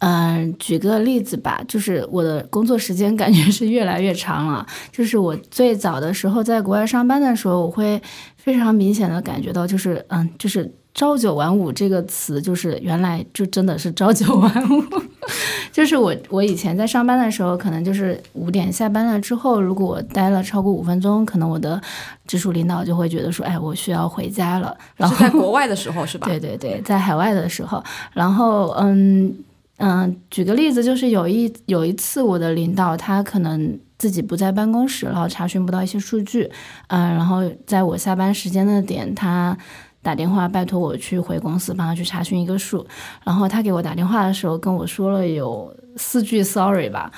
[0.00, 4.66] 嗯，举个例子吧，就是我的工作时间感觉是越来越长了。
[4.90, 8.02] 就是我最早的时候在国外上班的时候，我会
[8.36, 14.82] 非常明显的感觉到，就是嗯，就是朝九晚五这个词，就是原来就真的是朝九晚五。
[15.72, 21.80] 就是我，我以前在上班的时候，可能就是五点下班了之后，如果我待了超过五分钟，可能我的
[22.28, 24.76] 直属领导就会觉得说，哎，我需要回家了。
[24.94, 26.26] 然后在国外的时候是吧？
[26.30, 29.34] 对对对，在海外的时候，然后嗯
[29.78, 36.48] 嗯，举个例子，就是有一有一次我的领导他可能自己不在办公室，然后查询不到一些数据，
[36.86, 39.56] 嗯、然后在我下班时间的点，他
[40.04, 42.86] 打电话拜托我去回公司帮他去查询一个数，
[43.24, 47.10] 然后他给我打电话的时候跟我说了有四句 sorry 吧，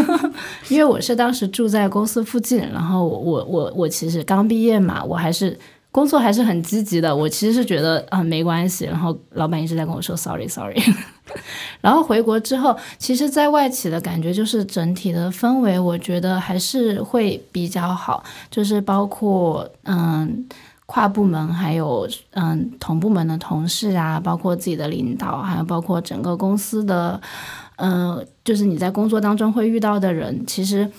[0.70, 5.58] 因为我是当时住在公司附近，然后我我我我其实刚毕业嘛，我还是。
[5.92, 10.80] 工作还是很积极的，我其实是觉得啊、没关系，然后老板一直在跟我说 sorry sorry，
[11.82, 20.46] 然后回国之后，其实，在外企的感觉就是整体的氛围，我觉得还是会比较好，就是包括嗯。
[20.92, 27.20] 跨部门还有嗯同部门的同事啊，包括自己的领导，还有包括整个公司的，
[27.76, 30.90] 呃，就是你在工作当中会遇到的人，其实，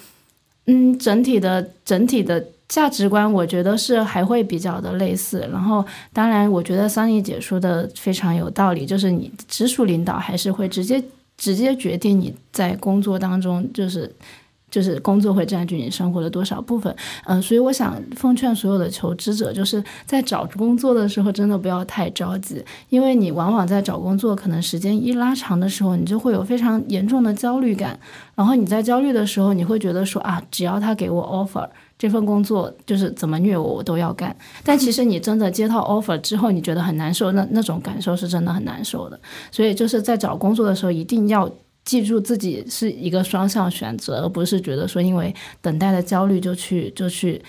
[0.67, 5.45] 嗯，整体的整体的价值观，我觉得是还会比较的类似。
[5.51, 11.04] 然后，当然，我觉得桑尼姐说的非常有道理，就是你直属领导还是会直接
[11.36, 14.10] 直接决定你在工作当中就是。
[14.72, 28.00] 就是工作会占据你生活的多少部分，嗯、所以我想奉劝所有的求职者，就是在找工作的时候，真的不要太着急，因为你往往在找工作，可能时间一拉长的时候，你就会有非常严重的焦虑感，
[28.34, 31.68] 然后你在焦虑的时候，你会觉得说啊，只要他给我 offer。
[31.98, 34.36] 这份工作就是怎么虐我，我都要干。
[34.64, 39.20] 但其实你真的接到 offer 之后，你觉得很难受，那那种感受是真的很难受的。
[39.52, 41.48] 所以就是在找工作的时候，一定要
[41.84, 47.41] 记住自己是一个双向选择，而不是觉得说因为等待的焦虑就去就去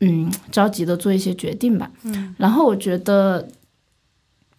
[0.00, 1.90] 嗯着急的做一些决定吧。
[2.02, 3.48] 嗯，然后我觉得。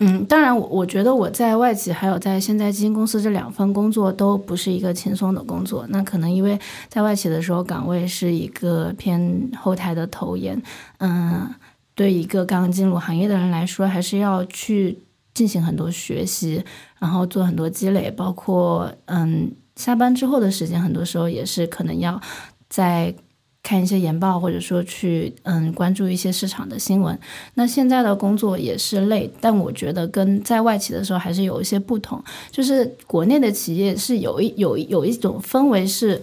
[0.02, 5.86] 嗯，当然我，我觉得我在外企还有在现在基金公司这两份工作都不是一个轻松的工作。
[5.90, 10.64] 那可能因为在外企的时候，岗位是一个偏后台的投研，
[11.00, 11.54] 嗯，
[11.96, 14.98] 对一个刚进入行业的人来说，还是要去
[15.34, 16.64] 进行很多学习，
[17.00, 22.22] 然后做很多积累，包括嗯下班之后的时间，很多时候也是可能要
[22.70, 23.14] 在。
[23.62, 27.20] 看一些研报，或者说去嗯关注一些市场的新闻。
[27.56, 32.24] 那现在的工作也是累，但我觉得跟在外企的时候还是有一些不同。
[32.50, 36.20] 就是国内的企业是有一有有一种氛围是，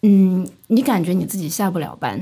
[0.00, 2.18] 嗯，你感觉你自己下不了班，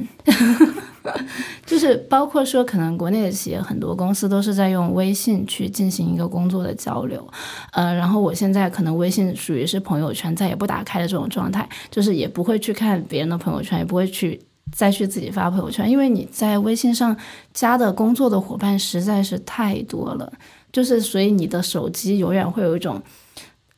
[1.66, 7.26] 就是包括说可能国内的企业很多公司都是在用微信去进行一个工作的交流，
[7.72, 14.40] 呃，然后我现在可能微信属于是朋友圈再也不打开的这种状态，就是也不会去看别人的朋友圈，也不会去。
[14.72, 17.16] 再去自己发朋友圈，因为你在微信上
[17.52, 20.32] 加的工作的伙伴实在是太多了，
[20.70, 23.02] 就是所以你的手机永远会有一种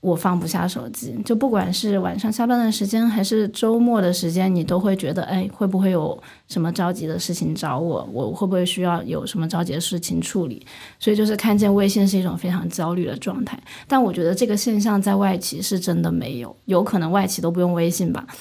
[0.02, 10.66] 我放不下手机，就不管是晚上下班的时间还是周末的时间，你都会觉得哎会不会有什么着急的事情找我，我会不会需要有什么着急的事情处理，
[10.98, 13.56] 所以就是看见微信是一种非常焦虑的状态。
[13.86, 18.26] 但我觉得这个现象在外企是真的没有，有可能外企都不用微信吧。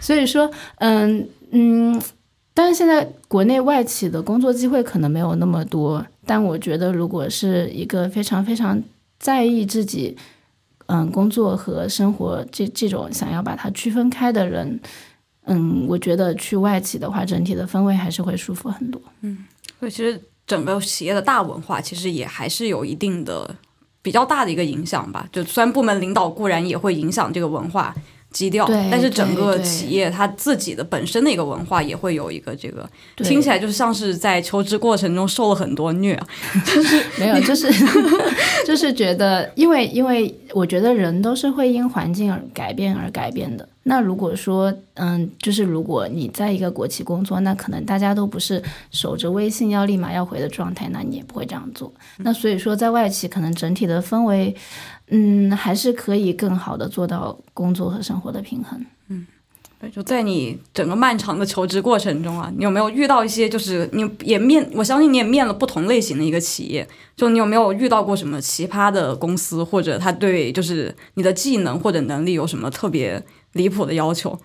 [0.00, 2.00] 所以说，嗯嗯，
[2.54, 8.80] 但是现在国内外企的工作机会可能没有那么多，但我觉得如果是一个非常非常
[9.24, 10.14] 在意自己，
[10.84, 14.78] 嗯，工作和生活这这种想要把它区分开的人，
[15.46, 19.00] 嗯，我觉得去外企的话，整体的氛围还是会舒服很多。
[19.22, 19.46] 嗯
[19.80, 23.56] 所以其实整个企业的大文化其实也还是有一定的
[24.02, 25.26] 比较大的一个影响吧。
[25.32, 27.94] 就虽然部门领导固然也会影响这个文化
[28.34, 36.20] 基调，但是整个企业它自己的本身的一个文化也会有一个这个，听起来就像是在求职过程中受了很多虐
[36.66, 37.02] 就是。
[37.16, 37.70] 没有，就是
[38.66, 43.68] 就是觉得，因为因为我觉得人都是会因环境而改变而改变的。
[43.86, 51.92] 那如果说，嗯，就是如果你在一个国企工作，那可能大家都不是守着微信要立马要回的状态，那你也不会这样做。
[52.18, 54.54] 那所以说，在外企可能整体的氛围，
[55.08, 58.84] 嗯，还是可以更好的做到工作和生活的平衡。
[59.08, 59.26] 嗯
[59.78, 73.22] 对，就在你整个漫长的求职过程中啊，你有没有遇到一些就是你也面，我相信你也面了不同类型的一个企业，就你有没有遇到过什么奇葩的公司，或者他对就是你的技能或者能力有什么特别
[73.54, 74.38] 离谱的要求？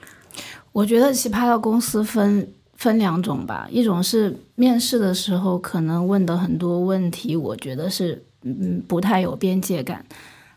[0.72, 10.06] 我觉得奇葩的公司分分两种吧，一种是面试的时候可能问的很多问题，我觉得是嗯不太有边界感。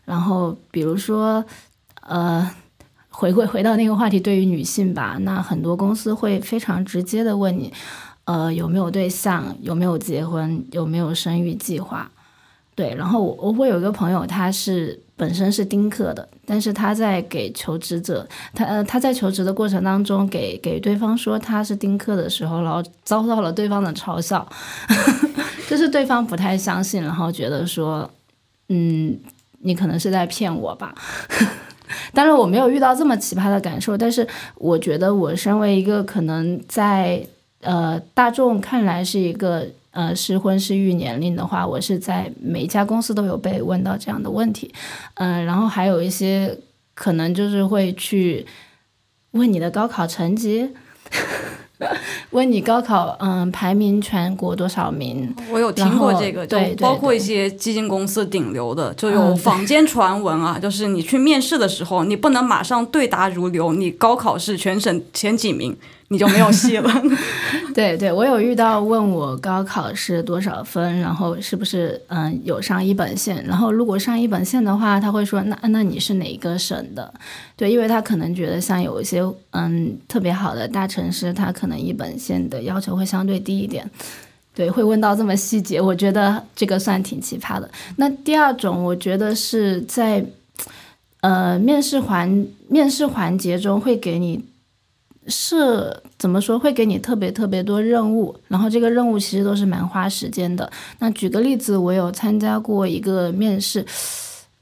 [0.05, 1.43] 然后比如说，
[2.01, 2.49] 呃，
[3.09, 7.73] 回归回到那个话题，对于女性吧，那很多公司会非常直接的问你，
[8.25, 12.09] 呃，有没有对象，有没有结婚，有没有生育计划。
[12.75, 24.47] 对，然后我我会有一个朋友，他是本身是丁克的，但是他在给求职者，他呃他在求职的过程当中给给对方说他是丁克的时候，然后遭到了对方的嘲笑，
[25.69, 28.09] 就是对方不太相信，然后觉得说，
[28.69, 29.17] 嗯，
[29.59, 30.93] 你可能是在骗我吧。
[32.11, 37.23] 当然我没有遇到这么奇葩的感受，但是我觉得我身为一个可能在
[37.61, 44.71] 呃大众看来是一个呃适婚适育年龄的话，我是在每一家公司都有被问到这样的问题，
[45.15, 46.55] 嗯、然后还有一些
[46.93, 48.45] 可能就是会去
[49.31, 50.69] 问你的高考成绩。
[52.29, 55.35] 问你高考，嗯，排名全国多少名？
[55.51, 65.75] 我有听过这个，对对包括一些基金公司顶流的，就有 坊间传闻啊，就是你去面试的时候，你不能马上对答如流，你高考是全省前几名，
[66.09, 66.89] 你就没有戏了。
[67.73, 77.11] 对 对，我有遇到问我高考是多少分，然后是不是嗯有上一本线，然后如果上一本线的话，他会说那那你是哪个省的？
[77.55, 83.89] 对，因为他可能觉得像有一些嗯特别好的大城市，他可能一本线的要求会相对低一点。
[84.55, 87.67] 对，会问到这么细节，我觉得这个算挺奇葩的。
[87.95, 90.23] 那第二种，我觉得是在
[91.21, 94.45] 呃面试环面试环节中会给你
[95.27, 96.59] 是怎么说？
[96.59, 100.69] 会给你特别特别多任务，然后这个任务其实都是蛮花时间的。
[100.99, 103.85] 那举个例子，我有参加过一个面试，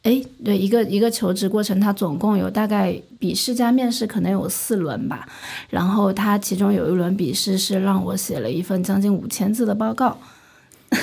[0.03, 5.27] 诶，对，一个一个求职过程，它总共有大概笔试加面试可能有四轮吧。
[5.69, 10.17] 然后它其中有一轮笔试是让我写了一份将近五千字的报告。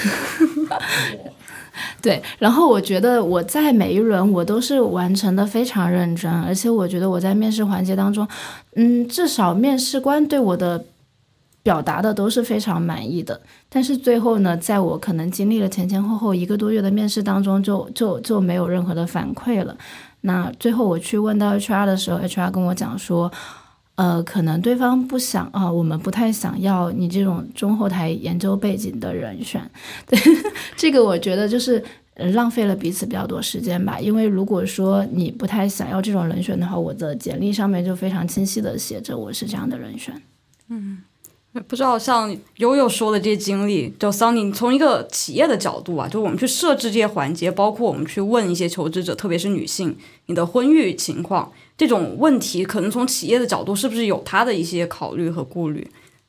[2.03, 8.27] 对，然后我觉得我在每一轮我都是完成的非常认真，而且我觉得我在面试环节当中，
[8.77, 10.85] 嗯，至少面试官对我的
[11.63, 13.41] 表达的都是非常满意的。
[13.69, 19.77] 但是最后呢，在我可能经历了前前后后一个多月的面试当中就，就就没有任何的反馈了。
[20.23, 23.31] 那最后我去问到 HR 的时候，HR 跟我讲说，
[23.99, 29.61] 呃，可能对方不想啊，我们不太想要你这种中后台研究背景的人选。
[30.07, 30.19] 对，
[30.77, 31.85] 这个我觉得就是。
[32.35, 40.21] 浪费了彼此比较多时间吧，因为如果说你不太想要这种人选的话，我的简历上面就非常清晰的写着我是这样的人选。
[40.69, 40.99] 嗯
[41.69, 49.97] 不知道像悠悠说的这些经历，就桑尼从一个企业的角度啊，就我们去设置这些环节，包括我们去问一些求职者，特别是女性，
[50.27, 55.89] 你的婚育情况这种问题，可能从企业的角度是不是有他的一些考虑和顾虑？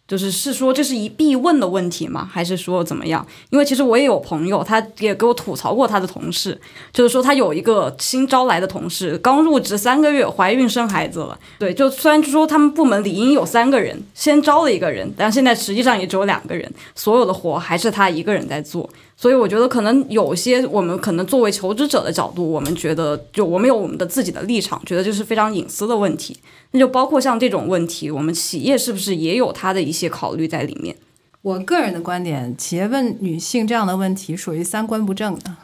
[0.10, 2.28] 就是是说这是一必问的问题吗？
[2.30, 3.24] 还是说怎么样？
[3.52, 6.60] 因为其实我也有朋友，他也给我吐槽过他的同事，
[6.92, 11.38] 就是说他有一个新招来的同事，刚入职三个月，怀孕生孩子了。
[11.60, 18.90] 对，就虽然说他们部门理应有三个人，先招了一个人，但现在实际上也只有两个人，所有的活还是他一个人在做。
[19.16, 26.38] 所以我觉得可能有些我们可能作为求职者的角度，我们觉得就我们有我们的自己的立场，觉得这是非常隐私的问题。
[26.72, 30.96] 那就包括像这种问题，我们企业是不是也有它的一些些考虑在里面？
[31.42, 35.56] 我个人的观点，企业问女性这样的问题属于三观不正的，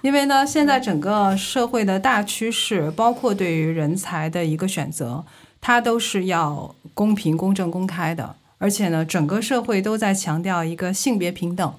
[0.00, 5.26] 因为呢，现在整个社会的大趋势，包括对于人才的一个选择，
[5.60, 11.74] 它都是要公平、公正、公开的，而且呢，整个社会都在强调一个性别平等。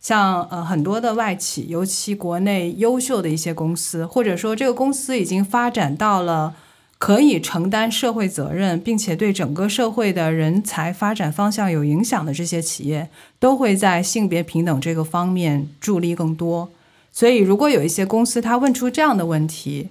[0.00, 6.54] 像呃很多的外企，尤其国内优秀的一些公司，或者说这个公司已经发展到了
[7.04, 16.70] 可以承担社会责任，并且对整个社会的人才发展方向有影响的这些企业，都会在性别平等这个方面助力更多。
[17.12, 19.90] 所以，如果有一些公司他问出这样的问题，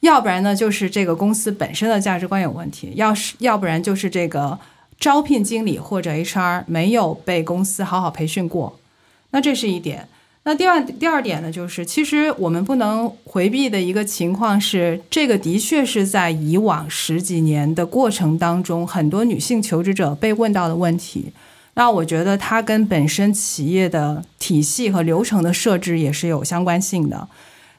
[0.00, 4.58] 要不然呢就是这个公司本身的价值观有问题，要是要不然就是这个
[5.00, 8.78] 招聘经理或者 HR 没有被公司好好培训过。
[9.30, 10.06] 那这是一点。
[10.44, 21.32] 那第二第二点呢，就是其实我们不能回避的一个情况是，这个的确是在以往十几年的过程当中，很多女性求职者被问到的问题。
[21.74, 27.28] 那我觉得它跟本身企业的体系和流程的设置也是有相关性的。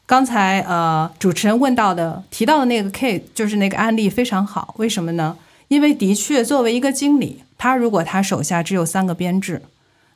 [0.06, 5.38] 刚才呃主持人问到的提到的那个 case 就是那个案例非常好，为什么呢？
[5.68, 9.62] 因为的确作为一个经理，他如果他手下只有三个编制。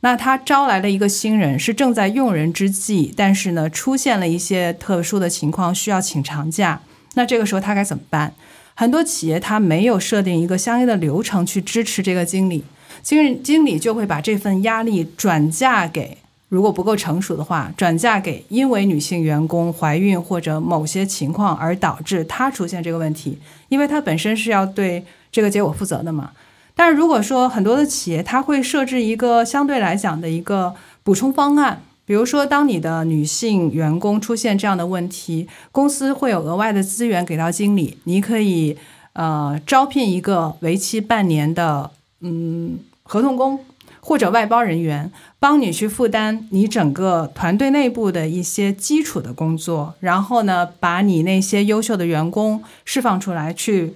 [0.02, 6.82] 那他招来了一个新人，是正在用人之际，但是呢，出现了一些特殊的情况，需要请长假。
[7.16, 8.34] 那这个时候他该怎么办？
[8.76, 12.64] 很多企业他没有设定一个相应的流程去支持这个经理，
[13.02, 16.16] 经理经理就会把这份压力转嫁给，
[16.48, 23.40] 如果不够成熟的话，转嫁给因为女性员工怀孕或者某些情况而导致他出现这个问题，
[23.70, 26.30] 因为他本身是要对这个结果负责的嘛。
[26.78, 38.78] 但是如果说很多的企业，它会设置一个相对来讲的一个补充方案，比如说，当你的女性员工出现这样的问题，公司会有额外的资源给到经理，你可以
[39.14, 41.90] 呃招聘一个为期半年的
[42.22, 43.60] 嗯合同工，
[44.00, 53.96] 或者外包人员，帮你去负担你整个团队内部的一些基础的工作，然后呢，把你那些优秀的员工释放出来，去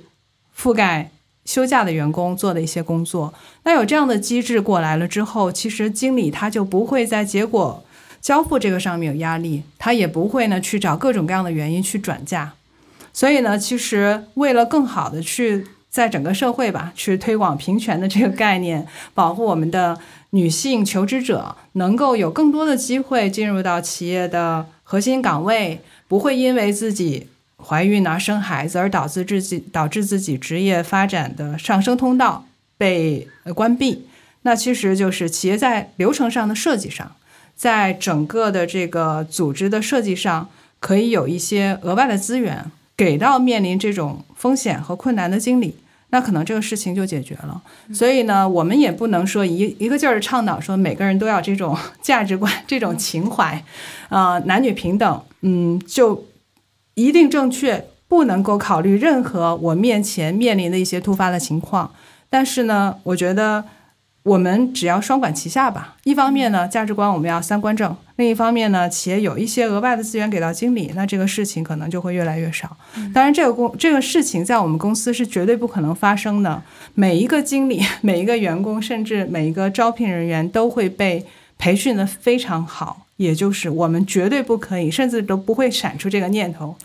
[0.57, 1.11] 覆盖
[1.45, 3.33] 休假的员工做的一些工作。
[3.63, 7.83] 那有这样的机制过来了之后，其实经理他就不会在结果
[8.21, 12.53] 交付这个上面有压力，他也不会呢去找各种各样的原因去转嫁。
[13.13, 27.27] 所以呢，其实为了更好的去在整个社会吧，去推广平权的这个概念，保护我们的女性求职者能够有更多的机会进入到企业的核心岗位，不会因为自己
[27.63, 32.45] 怀孕啊、生孩子而导致自己导致自己职业发展的上升通道
[32.77, 34.07] 被关闭。
[34.41, 37.15] 那其实就是企业在流程上的设计上，
[37.55, 40.49] 在整个的这个组织的设计上，
[40.79, 42.71] 可以有一些额外的资源。
[42.97, 45.73] 给到面临这种风险和困难的经理，
[46.09, 47.59] 那可能这个事情就解决了。
[47.91, 53.63] 所以呢，我们也不能说一一个劲儿倡导说每个人都要这种 价值观、这种情怀，
[54.09, 56.23] 啊，男女平等，嗯，就
[57.03, 61.91] 一定正确，不能够考虑任何我面前面临的一些突发的情况。
[62.29, 63.65] 但是呢，我觉得。
[64.23, 65.95] 我们只要双管齐下吧。
[66.03, 72.77] 一方面呢，价值观我们要三观正；另一方面呢，企业有一些额外的资源给到经理，那这个事情可能就会越来越少。
[73.15, 76.61] 当然，这个公这个事情在我们公司是绝对不可能发生的。
[76.93, 81.25] 每一个经理、每一个员工，甚至每一个招聘人员都会被
[81.57, 83.07] 培训的非常好。
[83.17, 86.75] 也就是我们绝对不可以，甚至都不会闪出这个念头，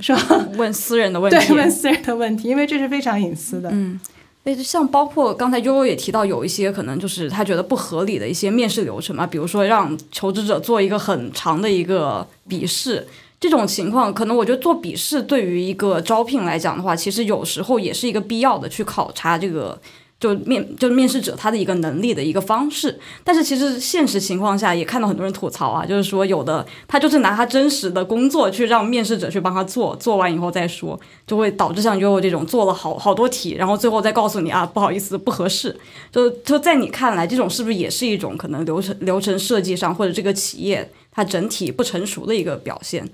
[0.00, 0.46] 是吧？
[0.56, 3.70] 问私人的问题，对，问私人的问题，因为这是非常隐私的。
[3.72, 3.98] 嗯。
[4.44, 13.06] 诶，像包括刚才悠悠也提到，有一些可能就是他觉得不合理的一些面试流程嘛，比如说让求职者做一个很长的一个笔试，
[13.40, 19.80] 这种情况，可能我觉得做笔试对于一个招聘来讲的话，其实有时候也是一个必要的去考察这个。
[20.18, 35.78] 就面就是面试者他的一个能力的一个方式，但是其实现实情况下也看到很多人吐槽啊，就是说有的他就是拿他真实的工作去让面试者去帮他做，做完以后再说，就会导致像悠悠这种做了好好多题，然后最后再告诉你啊不好意思不合适，
[36.10, 43.06] 就就在你看来这种是不是也是一种可能流程流程设计上或者这个企业它整体不成熟的一个表现？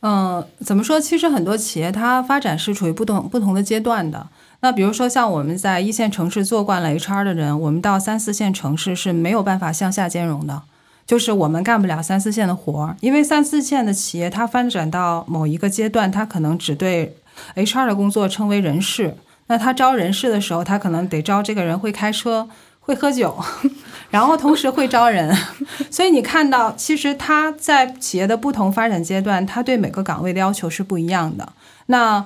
[0.00, 1.00] 嗯，怎么说？
[1.00, 4.26] 其实很多企业它发展是处于不同不同的阶段的。
[4.64, 10.62] 那比如说，像我们在一线城市做惯了 HR 的人，我们到三四线城市是没有办法向下兼容的，
[11.06, 17.14] 就是我们干不了三四线的活儿，因为三四线的企业它发展到某一个阶段，它可能只对
[17.54, 19.18] HR 的工作称为人事。
[19.48, 22.48] 那他招人事的时候，他可能得招这个人会开车、
[22.80, 23.38] 会喝酒，
[24.08, 25.36] 然后同时会招人。
[25.92, 31.52] 所以你看到，其实他在企业的不同发展阶段，他对每个岗位的要求是不一样的。
[31.88, 32.24] 那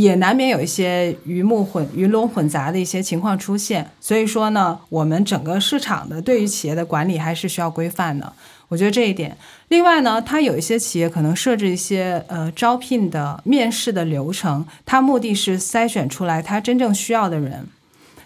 [0.00, 8.32] 也难免有一些鱼目混鱼龙混杂的一些情况出现，所以说呢，我们整个市场的对于企业的管理还是需要规范的。
[8.66, 9.36] 我觉得这一点。
[9.68, 17.68] 另外呢，它有一些企业可能设置一些呃招聘的面试的流程，它目的是筛选出来他真正需要的人，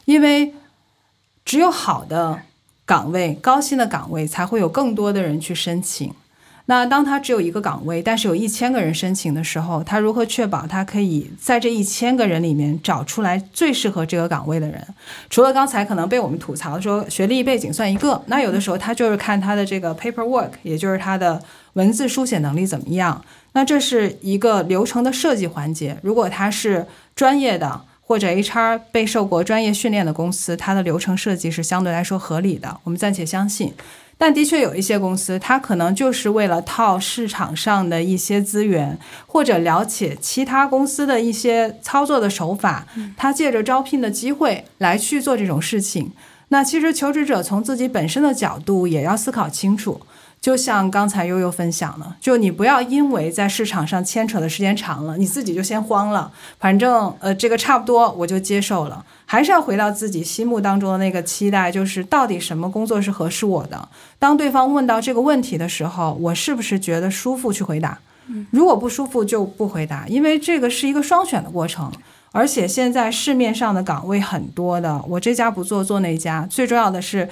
[0.06, 0.54] 因为
[1.44, 2.40] 只有好的
[2.86, 6.14] 岗位、高薪的岗位，才会有更多的人去申请。
[6.70, 14.86] 那当他只有一个岗位，但是有一千个人申请的时候，他如何确保他可以在这一千个人里面找出来最适合这个岗位的人？
[15.30, 21.42] 除了刚才可能被我们吐槽说学历背景算一个，那有的时候他就是看他的这个 paperwork，也就是他的
[21.72, 23.24] 文字书写能力怎么样。
[23.52, 25.96] 那这是一个流程的设计环节。
[26.02, 32.78] 如果他是专业的或者 HR 被受过专业训练的公司，它的流程设计是相对来说合理的。
[32.84, 33.72] 我们暂且相信。
[34.20, 42.84] 但的确有一些公司，它可能就是为了套市场上的一些资源，或者了解其他公司的一些操作的手法，
[43.16, 46.10] 他借着招聘的机会来去做这种事情。
[46.48, 50.00] 那其实求职者从自己本身的角度也要思考清楚。
[50.40, 56.30] 就像刚才悠悠分享的，就你不要因为在市场上牵扯的时间长了，你自己就先慌了。
[56.60, 63.88] 反正呃，这个差不多我就接受了，还是要回到自己心目当中的那个期待，就是到底什么工作是合适我的。
[64.18, 67.98] 当对方问到这个问题的时候，我是不是觉得舒服去回答？
[68.50, 71.90] 如果不舒服就不回答，因为这个是一个双选的过程。
[72.30, 77.28] 而且现在市面上的岗位很多的，我这家不做做那家，最重要的是。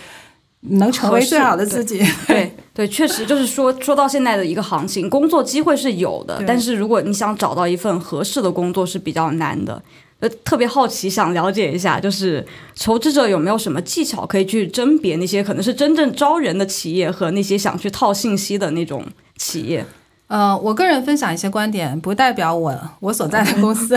[0.60, 9.82] 能成为最好的自己， 对对，确实就是说，说到现在的一个行情，工作机会是有的，但是如果你想找到一份合适的工作是比较难的。
[10.18, 12.44] 呃，特别好奇，想了解一下，就是
[12.74, 19.04] 求职者有没有什么技巧可以去甄别那些可能是真正招人的企业和那些想去套信息的那种
[19.36, 19.84] 企业？
[20.28, 23.94] 呃，我个人分享一些观点，不代表我我所在的公司，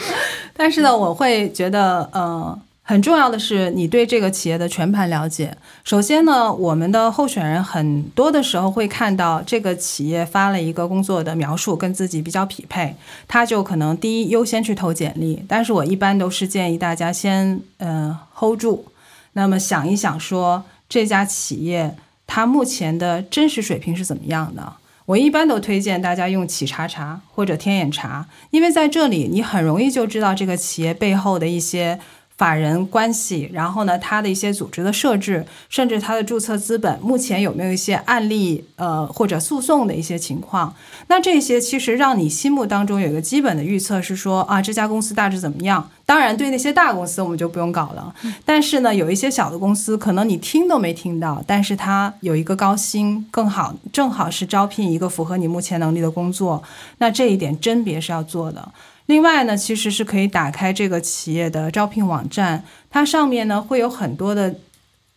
[0.54, 2.58] 但是呢，我会觉得，呃。
[2.86, 5.56] 很重要的是，你对这个企业的全盘了解。
[5.84, 12.94] 首先呢，我们的候选人很多的时候会看到这个企业发了一个工作的描述，跟自己比较匹配，
[13.26, 15.42] 他就可能第一优先去投简历。
[15.48, 18.84] 但是我一般都是建议大家先嗯 hold 住，
[19.32, 24.74] 那么想一想说这家企业它目前的真实水平是怎么样的。
[25.06, 31.98] 我一般都推荐大家用企查查或者天眼查，因为在这里你很容易就知道这个企业背后的一些。
[32.36, 40.74] 法人关系，然后呢，它的一些组织的设置，甚至它的注册资本，目前有没有一些案例，呃，或者诉讼的一些情况？
[41.06, 45.88] 那这些其实让你心目当中有一个基本的预测，是说啊，这家公司大致怎么样？
[46.06, 48.14] 当然，对那些大公司我们就不用搞了。
[48.44, 56.62] 但是呢，有一些小的公司，可能你听都没听到，但是它有一个高薪，更好，正好是招聘一个符合你目前能力的工作，
[56.98, 58.70] 那这一点甄别是要做的。
[59.06, 64.54] 另外呢，其实是可以打开这个企业的招聘网站，它上面呢会有很多的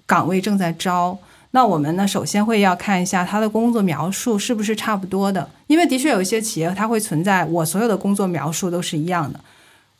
[0.05, 1.17] 岗位正在招。
[1.51, 9.39] 那我们呢，首先会要看一下它的工作描述是不是差不多的，因为的确有一些企业它会存在我所有的工作描述都是一样的。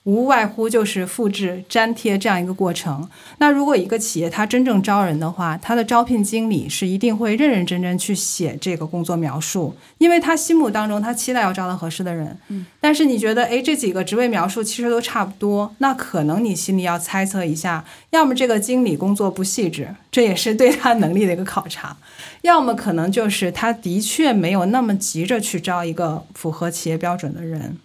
[0.07, 3.09] 无外乎就是复制粘贴这样一个过程。
[3.39, 12.37] 那如果一个企业它真正招人的话，它的招聘经理是一定会认认真真去写这个工作描述，因为他心目当中他期待要招到合适的人。
[12.47, 12.65] 嗯。
[12.79, 21.97] 但是你觉得，哎，这几个职位描述其实都差不多，那可能你心里要猜测一下，要么这个经理工作不细致，这也是对他能力的一个考察；
[22.43, 27.77] 要么可能就是他的确没有那么急着去招一个符合企业标准的人。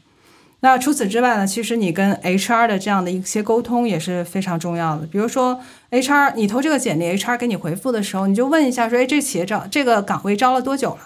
[0.64, 1.44] 那除此之外呢？
[1.44, 5.04] 其实你跟 HR 的这样的一些沟通也是非常重要的。
[5.08, 5.60] 比如说
[5.90, 11.00] ，HR 你投这个简历，HR 给你回复的时候，你就问一下说：“哎，这企业招这个岗位招了多久了？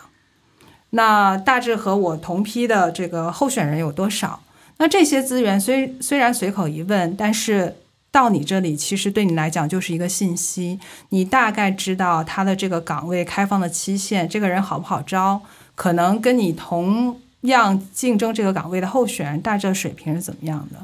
[0.91, 4.43] 那大致和我同批的这个候选人有多少？
[4.77, 7.77] 那这些资源虽虽然随口一问，但是
[8.11, 10.79] 到你这里其实对你来讲就是一个信息，
[11.09, 15.41] 你大概知道他的这个岗位开放的期限，这个人好不好招？
[15.75, 17.19] 可能跟你同。
[17.47, 20.79] 样竞争这个岗位的候选人大致的水平是怎么样的？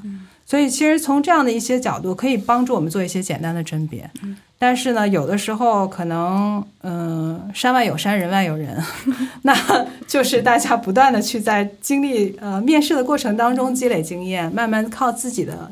[0.44, 4.10] 所以其实从这样的一些角度，可以帮助我们做一些简单的甄别。
[4.58, 8.80] 但是呢，有的时候可能，嗯，山外有山，人外有人，
[9.42, 9.54] 那
[10.06, 15.70] 就是大家不断的去在经历呃面试的过程当中积累经验，慢慢靠自己的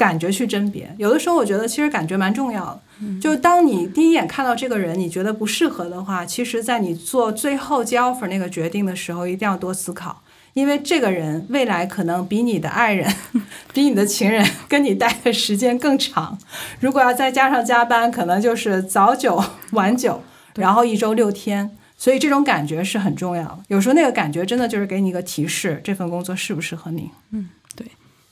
[0.00, 0.90] 感觉去甄别。
[0.96, 2.80] 有的时候我觉得其实感觉蛮重要的。
[3.20, 10.22] 就当你第一眼看到这个人，你觉得不适合的话，其实，在你做最后接 offer 那个决定的时候，一定要多思考，
[10.54, 13.14] 因为这个人未来可能比你的爱人、
[13.74, 16.38] 比你的情人跟你待的时间更长。
[16.80, 20.22] 如果要再加上加班，可能就是早九晚九，
[20.54, 21.76] 然后一周六天。
[21.98, 23.58] 所以这种感觉是很重要的。
[23.68, 27.10] 有时候那个感觉真的就是给你一个提示，这份工作适不适合你。
[27.32, 27.50] 嗯。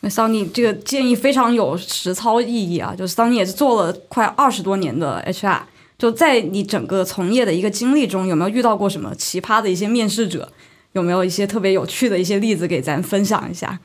[0.01, 2.95] 那桑尼这个建议非常有实操意义啊！
[2.97, 5.61] 就是桑尼也是做了快二十多年的 HR，
[5.99, 10.53] 就在你整个从业的一个经历中，有没有遇到过什么奇葩的一些面试者？
[10.93, 13.79] 有没有一些特别有趣的一些例子给咱分享一下？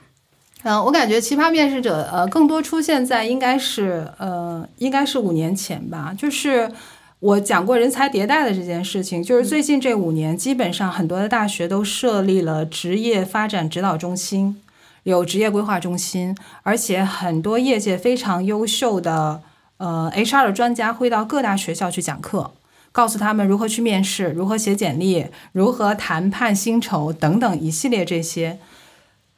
[0.63, 6.15] 嗯，我感觉奇葩面试者呃更多出现在应该是呃应该是五年前吧。
[6.17, 6.71] 就是
[7.19, 14.62] 我讲过人才迭代的这件事情，就是最近这五年，基本上很多的大学都设立了职业发展指导中心。
[15.03, 19.41] 有职业规划中心，而且很多业界非常优秀的
[19.77, 22.51] 呃 HR 的专家会到各大学校去讲课，
[22.91, 28.59] 告诉他们如何去面试、如何写简历、如何谈判薪酬等等一系列这些。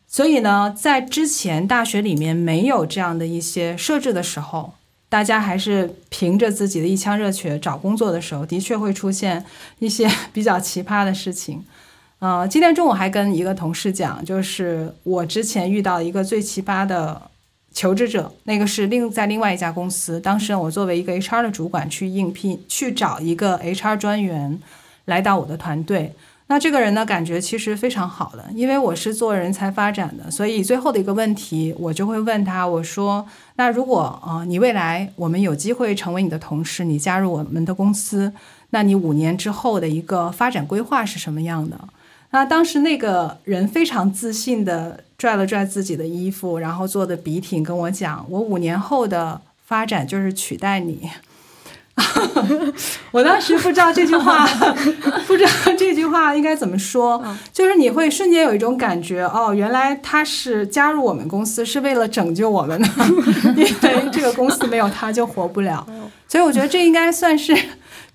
[0.08, 4.74] 所以呢，在之前大学里面没有这样的一些设置的时候，
[5.10, 9.44] 大家还是凭着自己的一腔热血找工作的时候，的确会出现
[9.80, 11.66] 一些 比较奇葩的事情。
[12.26, 17.22] 呃，今天中午还跟一个同事讲，就是我之前遇到一个最奇葩的
[17.72, 24.60] 求职者，那个是另在另外一家公司，当时我作为一个 HR 的主管去应聘，去找一个 HR 专员
[25.06, 26.16] 来到我的团队。
[26.48, 33.24] 那这个人呢，感觉其实非常好的，因为我是做人才发展的，所以最后的一个问题，我就会问他，我说，
[33.58, 38.34] 那如果呃你未来我们有机会成为你的同事，你加入我们的公司，
[38.72, 41.80] 那你五年之后的一个发展规划是什么样的？
[42.36, 51.10] 那当时那个人非常自信的拽了拽自己的衣服，然后做的笔挺跟我讲：“我五年后的发展就是取代你。
[53.12, 54.46] ”我当时不知道这句话，
[55.26, 57.24] 不知道这句话应该怎么说，
[57.54, 62.88] 就是你会瞬间有一种感觉，哦，原来他是加入我们公司是为了拯救我们的，
[63.56, 65.88] 因为这个公司没有他就活不了。
[66.28, 67.58] 所以我觉得这应该算是。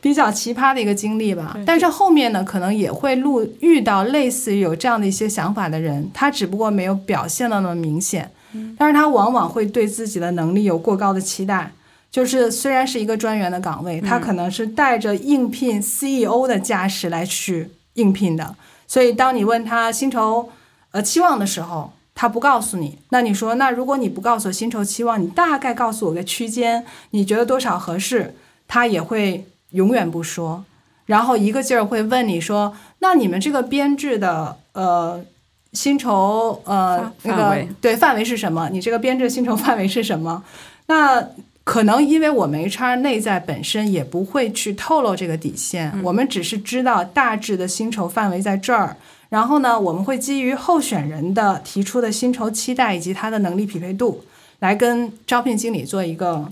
[0.01, 8.30] 比较奇葩的一个经历吧，但是后面呢，可能也会录遇到类似于有这样的一些想法的人，他只不过没有表现的那么明显，
[8.78, 11.72] 但是他往往会对自己的能力有过高的期待，
[12.11, 20.48] 就是虽然是一个专员的岗位，他可能是带着应聘 CEO 的架势来去应聘的，所以当你问他薪酬
[20.92, 22.98] 呃期望的时候，他不告诉你。
[23.11, 28.34] 那你说，那如果你不告诉我薪酬期望，你大概告诉我个区间，你觉得多少合适？
[28.66, 30.64] 他也会永远不说，
[31.06, 35.24] 然后一个劲儿会问你说，那你们这个编制的呃
[35.72, 38.68] 薪酬呃那个对范围是什么？
[38.70, 40.42] 你这个编制薪酬范围是什么？
[40.86, 41.28] 那
[41.62, 48.96] 可能因为我们 HR 内在本身也不会去透露这个底线，我们只是知道大致的薪酬范围在这儿。
[49.28, 54.24] 然后呢，我们会基于候选人的提出的薪酬期待以及他的能力匹配度，
[54.58, 56.50] 来跟招聘经理做一个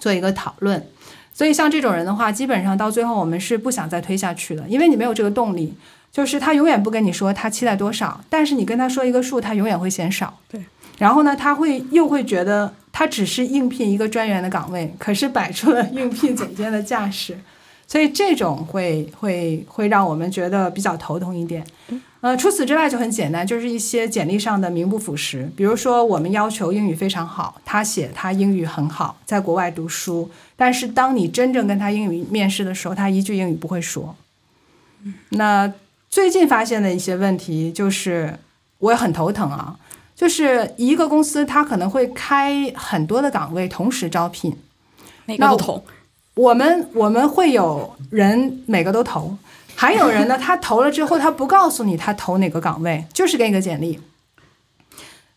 [0.00, 0.86] 做一个讨论。
[1.34, 5.74] 所以像这种人的话，基本上到最后我们是不想再推下去的，因为你没有这个动力，
[6.12, 10.38] 就是他永远不跟你说他期待多少，但是你跟他说一个数，他永远会嫌少。
[10.48, 10.64] 对。
[10.96, 17.36] 然后呢，他会又会觉得他只是应聘一个专员的岗位，可是摆出了应聘总监的架势，
[17.88, 21.66] 所以这种会会会让我们觉得比较头疼一点。
[22.20, 34.14] 呃，除此之外就很简单，就是一些简历上的名不副实，比如说我们要求英语非常好，他写他英语很好，在国外读书，但是当你真正跟他英语面试的时候，他一句英语不会说。
[35.30, 35.72] 那
[36.08, 38.38] 最近发现的一些问题就是，
[38.78, 39.76] 我也很头疼啊，
[40.14, 44.56] 就是一个公司它可能会开很多的岗位同时招聘，
[45.26, 45.84] 每个都投，
[46.34, 49.36] 我们我们会有人每个都投，
[49.74, 54.00] 还有人呢，他投了之后他不告诉你他投哪个岗位，就是给你个简历。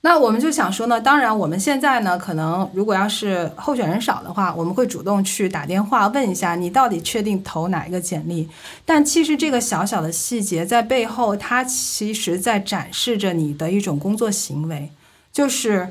[0.02, 8.48] 那我们就想说呢，当然我们现在呢，可能如果要是候选人少的话，我们会主动去打电话问一下你到底确定投哪一个简历。
[8.86, 14.90] 但其实这个小小的细节在背后，它其实在展示着你的一种工作行为，
[15.34, 15.90] 就是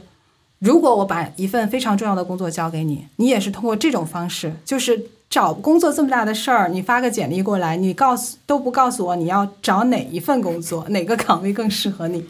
[0.61, 12.25] 如果我把一份非常重要的工作交给你，你也是通过这种方式，就是找工作这么大的事儿，你发个简历过来，你告诉都不告诉我你要找哪一份工作，哪个岗位更适合你，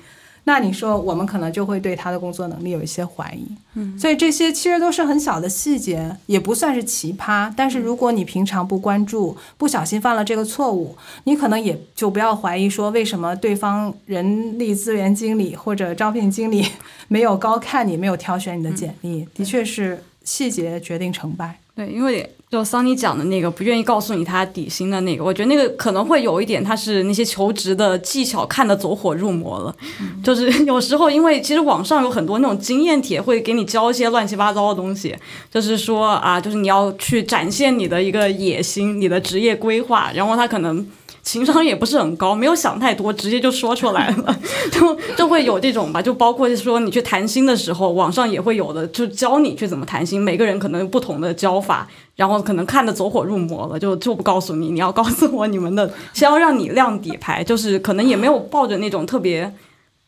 [0.48, 3.44] 那你说我们可能就会对他的工作能力有一些怀疑。
[3.74, 7.52] 嗯，所以这些其实都是很小的细节，也不算是奇葩。
[7.56, 16.64] 但是如果你平常不关注，不小心犯了这个错误，你可能也就不要怀疑说为什么对方人力资源经理或者招聘经理
[17.08, 19.26] 没有高看你，没有挑选你的简历。
[19.34, 21.58] 的确是细节决定成败。
[21.76, 29.76] 对，因为就桑尼讲的那个不愿意告诉你他底薪的那个，我觉得那个可能会有一点，他是那些求职的技巧看得走火入魔了。
[30.24, 35.14] 就是 有时候，因为其实网上有很多那种经验帖，会给你教一些乱七八糟的东西，
[35.50, 40.86] 就是说啊，就是你要去展现你的一个野心、你的职业规划，然后他可能。
[41.26, 44.38] 情商也不是很高，没有想太多，直接就说出来了，
[44.70, 59.52] 就就会有这种吧，就包括说你去谈心的时候，网上也会有的，就教你去怎么谈心，每个人可能不同的教法，然后可能看得走火入魔了，就就不告诉你，你要告诉我你们的，先要让你亮底牌，就是可能也没有抱着那种特别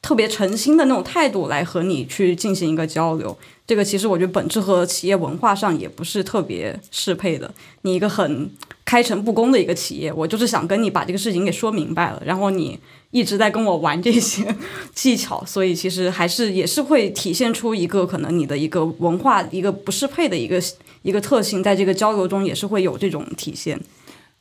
[0.00, 3.36] 特别诚心的那种态度来和你去进行一个交流。
[3.66, 7.52] 这个其实我觉得本质和企业文化上也不是特别适配的。
[7.82, 8.48] 你一个很
[8.88, 12.78] 开诚布公的一个企业，我就是想跟你把这个事情给说明白了，然后你
[13.10, 14.56] 一直在跟我玩这些
[14.94, 20.58] 技巧，所以其实还是也是会体现出一个可能你的一个文化一个不适配的一个
[21.02, 23.78] 一个特性，在这个交流中也是会有这种体现。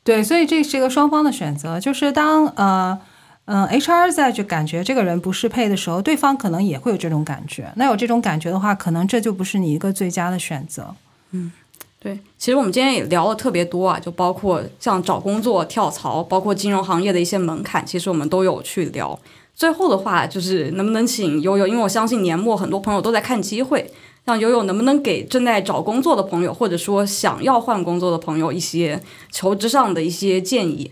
[0.06, 2.98] 对，所以这是一个双方的选择，就是当呃。
[3.50, 7.72] 嗯，HR 在就感觉这个人不适配的时候，对方可能也会有这种感觉。
[7.78, 10.94] 那有这种感觉的话，可能这就不是你一个最佳的选择。
[11.32, 11.50] 嗯，
[12.00, 12.20] 对。
[12.38, 19.20] 其实我们今天也聊了特别多啊，就包括像找工作、跳槽，包括金融行业的一些门槛，其实我们都有去聊。
[19.56, 23.92] 最后的话，就是能不能请悠悠，因为我相信年末很多朋友都在看机会，
[24.26, 30.92] 让悠悠能不能给正在找工作的朋友，或者说想要换工作的朋友一些求职上的一些建议。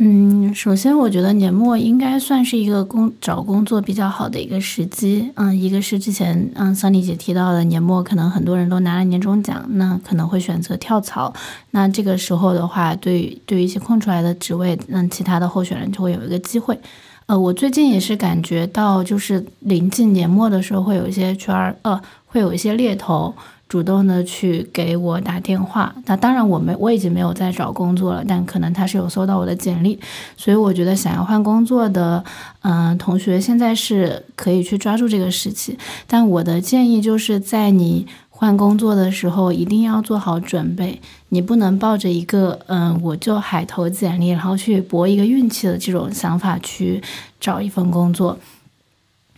[0.00, 5.28] 嗯，首先我觉得年末应该算是一个工找工作比较好的一个时机。
[5.34, 11.34] 嗯，一个是之前嗯桑妮姐提到的年末可能很多人都拿了年终奖，那可能会选择跳槽。
[11.72, 16.78] 那这个时候的话，对对于一些空出来的职位，那其他的候选人就会有一个机会。
[17.26, 23.34] 呃，我最近也是感觉到，就是临近年末的时候，会有一些 HR 呃，会有一些猎头。
[23.68, 29.98] 主动的去给我打电话，那当然我没我已经没有在找工作了，但可能他是有收到我的简历，
[30.36, 32.24] 所以我觉得想要换工作的，
[32.62, 40.98] 嗯、同学现在是可以去抓住这个时期，但我的建议就是在你换工作的时候一定要做好准备，
[41.28, 47.02] 你不能抱着一个嗯我就海投简历，然后去搏一个运气的这种想法去
[47.38, 48.38] 找一份工作。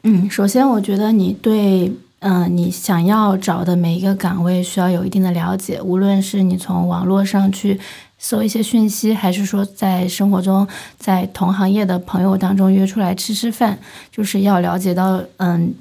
[0.03, 7.81] 嗯，首先我觉得你对嗯，你想要找的每一个岗位需要有一定的了解，无论是你从网络上去
[8.19, 10.69] 搜一些讯息，还是说在生活中
[10.99, 13.79] 在同行业的朋友当中约出来吃吃饭，
[14.13, 15.73] 就是要了解到，嗯，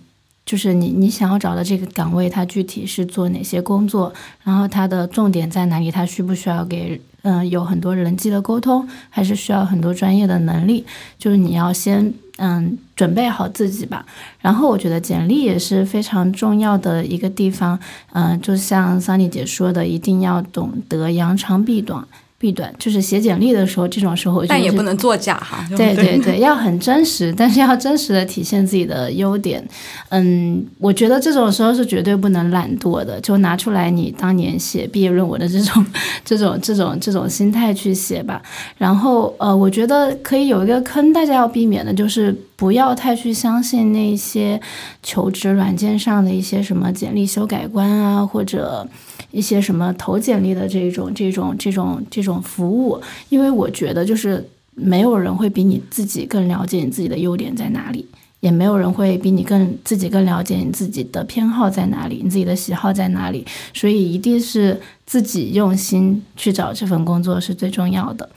[0.45, 4.13] 就是你你想要找的这个岗位，它具体是做哪些工作，
[4.45, 10.85] 然后它的重点在哪里，它需不需要给嗯有很多人际的沟通，还是需要很多专业的能力，
[11.17, 12.13] 就是你要先。
[12.39, 14.05] 嗯，准备好自己吧。
[14.39, 17.77] 然后我觉得简历也是非常重要的一个地方。
[18.13, 22.07] 嗯，就像桑尼姐说的，一定要懂得扬长避短。
[22.39, 25.67] 弊端就是写简历的时候，这种时候但也不能作假哈。
[25.75, 29.61] 对对对，要很真实，但是要真实的体现自己的优点。
[30.07, 35.85] 嗯，我觉得这种时候是绝对不能懒惰的，就拿出来你当年写毕业论文的这种
[36.23, 38.41] 这种这种这种心态去写吧。
[38.77, 44.57] 然后呃，我觉得可以有一个坑，大家要避免的就是不要太去相信那些
[45.03, 48.87] 求职软件上的一些什么简历修改官啊，或者。
[49.32, 52.99] 一些什么投简历的这种这种这种这种服务，
[53.30, 58.07] 因为我觉得就是没有人会比你自己更了解你自己的优点在哪里，
[58.39, 68.27] 也没有人会比你更自己更了解你自己的偏好在哪里，你自己的喜好在哪里，所以一定是自己用心去找这份工作是最重要的。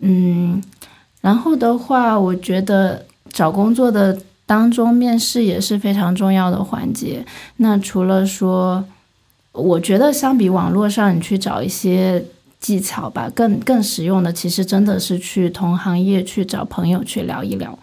[0.00, 0.62] 嗯，
[1.22, 7.24] 然后的话，我觉得找工作的当中面试也是非常重要的环节。
[7.56, 8.84] 那除了说。
[9.52, 12.24] 我觉得相比网络上你去找一些
[12.58, 17.78] 技巧吧，更更实用的，其实真的是去同行业去找朋友去聊一聊，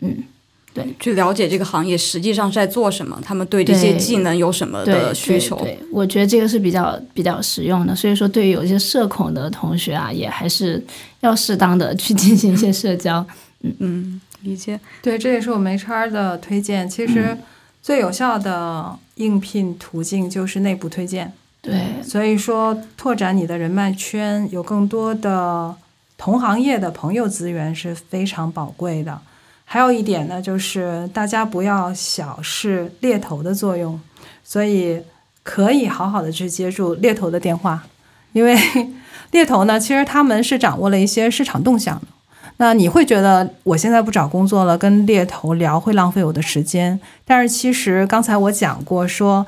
[0.00, 0.14] 嗯，
[0.74, 5.56] 对，去了解这个行业实际上是在做什么，他们对这些技能有什么的需求。
[5.56, 7.96] 对，我觉得这个是比较比较实用的。
[7.96, 10.84] 所以说，对于有些社恐的同学啊，也还是
[11.20, 13.24] 要适当的去进行一些社交。
[13.62, 14.78] 嗯嗯，理解。
[15.00, 16.88] 对，这也是我们 HR 的推荐。
[16.88, 17.36] 其实。
[17.80, 25.74] 最有效的应聘途径就是内部推荐，对，所以说拓展你的人脉圈，有更多的
[26.16, 29.20] 同行业的朋友资源是非常宝贵的。
[29.64, 34.00] 还有一点呢，就是大家不要小视猎头的作用，
[34.42, 35.02] 所以
[35.42, 37.84] 可以好好的去接住猎头的电话，
[38.32, 38.56] 因为
[39.32, 42.06] 猎头呢，其实他们是掌握了一些市场动向的。
[42.58, 46.98] 那你会觉得我现在不找工作了，跟猎头聊会浪费我的时间。
[47.24, 49.46] 但是其实刚才我讲过，说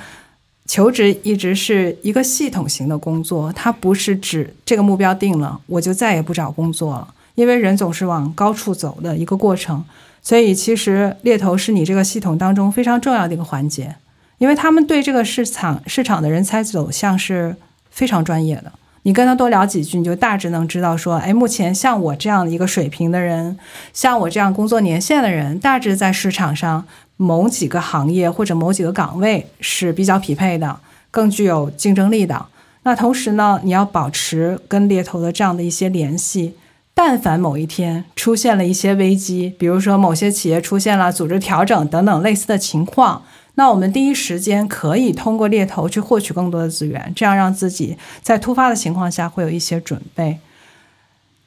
[0.67, 9.85] 求职一直是一个系统型的工作，它不是指这个目标定了我就再也不找工作了，因为人总是往高处走的一个过程。
[10.23, 13.97] 所以其实猎头是你这个系统当中非常重要的一个环节，
[14.39, 17.57] 因为他们对这个市场市场的人才走向是
[17.91, 18.71] 非常专业的。
[19.03, 23.59] 你跟他多聊几句，你就大致能知道说，哎，目前像我这样的一个水平的人，
[23.95, 26.85] 像我这样工作年限的人，大致在市场上
[27.17, 30.79] 某几个行业或者某几个岗位是比较匹配的，
[31.11, 32.47] 更具有竞争力的。
[32.83, 36.55] 那同时呢，你要保持跟猎头的这样的一些联系，
[36.95, 43.23] 但凡某一天出现了一些危机，比如说某些企业出现了组织调整等等类似的情况。
[43.57, 50.39] 那我们第一时间可以通过猎头去获取更多的资源，这样让自己在突发的情况下会有一些准备。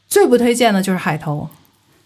[0.08, 1.50] 最不推荐的就是海投，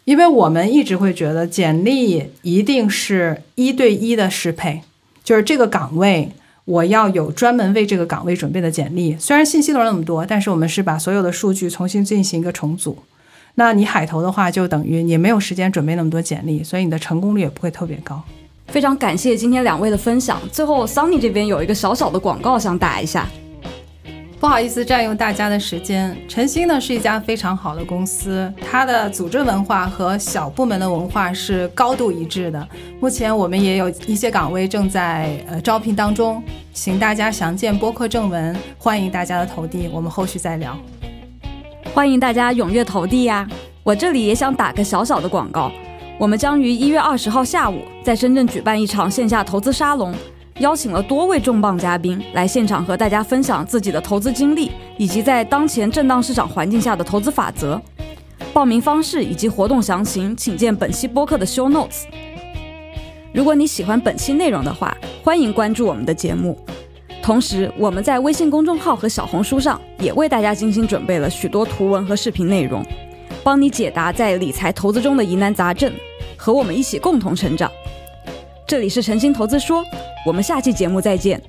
[0.06, 4.82] 因为我们一直会觉得简历一定是一对一的适配，
[5.24, 6.32] 就是这个岗位
[6.64, 9.18] 我要有专门为这个岗位准备的简历。
[9.18, 12.98] 虽然信息都是那么多，但是我们是把所有的数据重新进行一个重组。
[13.56, 18.24] 那你海投的话，就等于你没有时间准备那么多简历，所以你的成功率也不会特别高。
[18.68, 20.40] 非常感谢今天两位的分享。
[20.52, 23.28] 最后，Sunny 这边有一个小小的广告想打一下。
[24.40, 26.16] 不好意思占用大家的时间。
[26.28, 32.68] 晨星呢是一家非常好的公司，它的组织文化和小部门的文化是高度一致的。
[33.00, 40.78] 目前我们也有一些岗位正在呃招聘当中，请大家详见播客正文，欢迎大家的投递，我们后续再聊。
[41.96, 43.48] 欢迎大家踊跃投递呀！
[43.82, 45.72] 我这里也想打个小小的广告。
[46.20, 50.12] 我们将于一月二十号下午在深圳举办一场线下投资沙龙，
[50.60, 57.80] 邀请了多位重磅嘉宾来现场和大家分享自己的投资经历，以及在当前震荡市场环境下的投资法则。
[58.52, 62.06] 报名方式以及活动详情，请见本期播客的 show notes。
[63.32, 66.58] 如果你喜欢本期内容的话，欢迎关注我们的节目。
[67.22, 72.84] 同时，我们在微信公众号和小红书上也为大家精心准备了许多图文和视频内容。
[73.48, 75.90] 帮你解答在理财投资中的疑难杂症，
[76.36, 77.72] 和我们一起共同成长。
[78.68, 79.86] 这里是诚心投资说，
[80.26, 81.42] 我们下期节目再见。